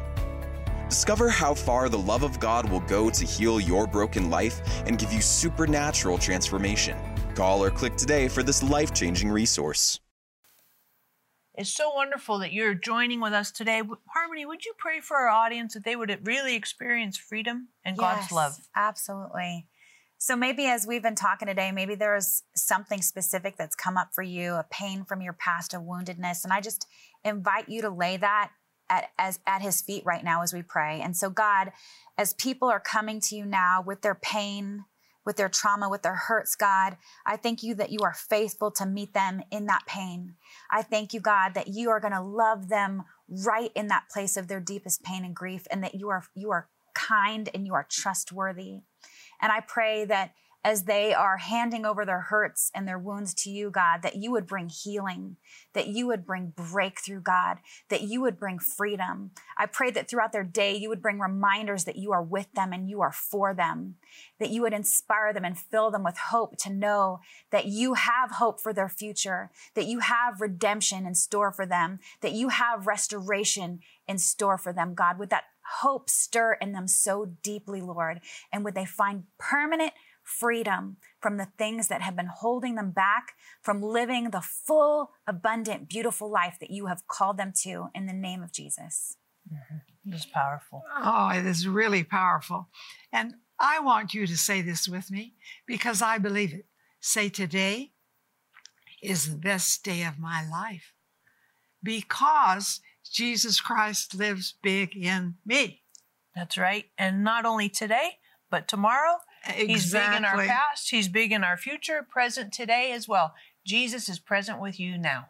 Discover 0.89 1.29
how 1.31 1.53
far 1.53 1.89
the 1.89 1.99
love 1.99 2.23
of 2.23 2.39
God 2.39 2.71
will 2.71 2.81
go 2.81 3.11
to 3.11 3.25
heal 3.27 3.59
your 3.59 3.89
broken 3.89 4.31
life 4.31 4.61
and 4.87 4.97
give 4.97 5.13
you 5.13 5.21
supernatural 5.21 6.17
transformation. 6.17 6.97
Call 7.35 7.65
or 7.65 7.73
click 7.73 7.97
today 7.97 8.29
for 8.29 8.45
this 8.45 8.63
life 8.63 8.95
changing 8.95 9.31
resource. 9.31 9.99
It's 11.57 11.71
so 11.71 11.93
wonderful 11.93 12.39
that 12.39 12.53
you're 12.53 12.75
joining 12.75 13.21
with 13.21 13.33
us 13.33 13.51
today. 13.51 13.83
Harmony, 14.15 14.47
would 14.47 14.65
you 14.65 14.75
pray 14.79 15.01
for 15.01 15.17
our 15.17 15.29
audience 15.29 15.75
that 15.75 15.85
they 15.85 15.97
would 15.97 16.17
really 16.25 16.55
experience 16.55 17.17
freedom 17.17 17.69
and 17.85 17.97
yes, 17.97 18.01
God's 18.01 18.33
love? 18.33 18.59
Absolutely. 18.77 19.67
So 20.25 20.37
maybe 20.37 20.65
as 20.65 20.87
we've 20.87 21.03
been 21.03 21.17
talking 21.17 21.49
today, 21.49 21.71
maybe 21.71 21.97
there's 21.97 22.45
something 22.57 23.03
specific 23.03 23.59
that's 23.59 23.75
come 23.75 23.99
up 23.99 24.15
for 24.15 24.23
you, 24.23 24.55
a 24.55 24.65
pain 24.71 25.05
from 25.05 25.21
your 25.21 25.35
past, 25.35 25.75
a 25.75 25.77
woundedness. 25.77 26.45
And 26.45 26.51
I 26.51 26.63
just 26.63 26.87
invite 27.27 27.69
you 27.69 27.83
to 27.83 27.91
lay 27.91 28.17
that 28.17 28.51
at, 28.89 29.11
as, 29.19 29.39
at 29.47 29.61
his 29.61 29.83
feet 29.83 30.03
right 30.07 30.25
now 30.25 30.41
as 30.41 30.55
we 30.55 30.63
pray. 30.63 31.03
And 31.03 31.15
so, 31.15 31.29
God, 31.29 31.73
as 32.17 32.33
people 32.33 32.71
are 32.71 32.81
coming 32.81 33.21
to 33.21 33.37
you 33.37 33.45
now 33.45 33.85
with 33.87 34.01
their 34.01 34.15
pain, 34.15 34.87
with 35.27 35.37
their 35.37 35.51
trauma, 35.51 35.91
with 35.91 36.01
their 36.01 36.15
hurts, 36.15 36.57
God, 36.57 36.97
I 37.27 37.37
thank 37.37 37.63
you 37.63 37.75
that 37.75 37.93
you 37.93 37.99
are 38.03 38.15
faithful 38.15 38.71
to 38.71 38.87
meet 38.87 39.13
them 39.13 39.43
in 39.51 39.67
that 39.67 39.85
pain. 39.87 40.37
I 40.71 40.81
thank 40.81 41.13
you, 41.13 41.21
God, 41.21 41.53
that 41.53 41.69
you 41.69 41.91
are 41.91 42.01
going 42.01 42.15
to 42.15 42.23
love 42.23 42.71
them 42.71 43.03
right 43.29 43.73
in 43.75 43.89
that 43.89 44.05
place 44.11 44.39
of 44.39 44.49
their 44.49 44.61
deepest 44.61 45.03
pain 45.03 45.23
and 45.23 45.37
grief, 45.37 45.67
and 45.71 45.85
that 45.85 45.95
you 45.95 46.09
are 46.09 46.25
you 46.35 46.51
are 46.51 46.71
kind 46.95 47.51
and 47.53 47.67
you 47.67 47.75
are 47.75 47.87
trustworthy. 47.91 48.85
And 49.41 49.53
I 49.53 49.61
pray 49.61 50.05
that 50.07 50.33
as 50.65 50.85
they 50.85 51.13
are 51.13 51.37
handing 51.37 51.85
over 51.85 52.07
their 52.07 52.23
hurts 52.23 52.71
and 52.75 52.89
their 52.89 52.99
wounds 52.99 53.35
to 53.35 53.51
you, 53.51 53.71
God, 53.71 54.01
that 54.03 54.17
you 54.17 54.33
would 54.33 54.47
bring 54.47 54.71
healing, 54.71 55.37
that 55.75 55.89
you 55.89 56.07
would 56.07 56.25
bring 56.25 56.55
breakthrough, 56.57 57.21
God, 57.21 57.59
that 57.91 58.01
you 58.01 58.23
would 58.23 58.39
bring 58.39 58.59
freedom. 58.59 59.33
I 59.59 59.67
pray 59.67 59.91
that 59.91 60.09
throughout 60.09 60.33
their 60.33 60.43
day, 60.43 60.75
you 60.75 60.89
would 60.89 61.03
bring 61.03 61.19
reminders 61.19 61.85
that 61.85 61.97
you 61.97 62.13
are 62.13 62.23
with 62.23 62.51
them 62.55 62.73
and 62.73 62.89
you 62.89 63.03
are 63.03 63.13
for 63.13 63.53
them, 63.53 63.97
that 64.41 64.49
you 64.49 64.63
would 64.63 64.73
inspire 64.73 65.35
them 65.35 65.45
and 65.45 65.59
fill 65.59 65.91
them 65.91 66.03
with 66.03 66.17
hope 66.17 66.57
to 66.61 66.73
know 66.73 67.21
that 67.51 67.67
you 67.67 67.93
have 67.95 68.31
hope 68.33 68.59
for 68.59 68.73
their 68.73 68.89
future, 68.89 69.51
that 69.75 69.87
you 69.87 69.99
have 69.99 70.41
redemption 70.41 71.07
in 71.07 71.15
store 71.15 71.53
for 71.53 71.67
them, 71.67 71.99
that 72.23 72.33
you 72.33 72.49
have 72.49 72.87
restoration 72.87 73.81
in 74.09 74.17
store 74.17 74.57
for 74.57 74.73
them, 74.73 74.95
God. 74.95 75.19
Would 75.19 75.31
that 75.31 75.45
hope 75.81 76.11
stir 76.11 76.55
in 76.55 76.73
them 76.73 76.89
so 76.89 77.27
deeply, 77.43 77.81
Lord? 77.81 78.21
And 78.53 78.65
would 78.65 78.75
they 78.75 78.85
find 78.85 79.25
permanent 79.39 79.93
freedom 80.23 80.97
from 81.21 81.37
the 81.37 81.49
things 81.59 81.89
that 81.89 82.03
have 82.03 82.17
been 82.17 82.31
holding 82.33 82.75
them 82.75 82.91
back 82.91 83.35
from 83.63 83.83
living 83.83 84.31
the 84.31 84.41
full, 84.41 85.11
abundant, 85.27 85.89
beautiful 85.89 86.31
life 86.31 86.57
that 86.61 86.71
you 86.71 86.87
have 86.87 87.07
called 87.07 87.37
them 87.37 87.53
to 87.63 87.89
in 87.95 88.07
the 88.07 88.13
name 88.13 88.43
of 88.43 88.53
Jesus? 88.53 89.17
Mm-hmm. 89.53 90.13
It's 90.15 90.27
powerful. 90.27 90.83
Oh, 90.97 91.31
it 91.31 91.47
is 91.47 91.69
really 91.69 92.05
powerful. 92.05 92.69
And 93.13 93.35
I 93.59 93.81
want 93.81 94.15
you 94.15 94.27
to 94.27 94.37
say 94.37 94.63
this 94.63 94.89
with 94.89 95.11
me 95.11 95.35
because 95.67 96.03
I 96.03 96.19
believe 96.19 96.53
it. 96.53 96.67
Say, 97.01 97.29
Today 97.29 97.93
is 99.03 99.31
the 99.31 99.37
best 99.37 99.85
day 99.85 100.05
of 100.05 100.19
my 100.19 100.47
life 100.49 100.95
because 101.83 102.81
Jesus 103.13 103.61
Christ 103.61 104.15
lives 104.15 104.55
big 104.63 104.97
in 104.97 105.35
me. 105.45 105.83
That's 106.35 106.59
right. 106.59 106.87
And 106.99 107.23
not 107.23 107.45
only 107.45 107.69
today, 107.69 108.19
but 108.51 108.69
tomorrow. 108.69 109.17
Exactly. 109.47 109.67
He's 109.75 109.93
big 109.93 110.13
in 110.17 110.25
our 110.25 110.47
past, 110.47 110.91
He's 110.91 111.09
big 111.09 111.33
in 111.33 111.45
our 111.45 111.57
future, 111.57 112.07
present 112.09 112.53
today 112.53 112.93
as 112.93 113.07
well. 113.07 113.35
Jesus 113.67 114.09
is 114.09 114.19
present 114.19 114.61
with 114.61 114.81
you 114.81 114.97
now. 114.97 115.29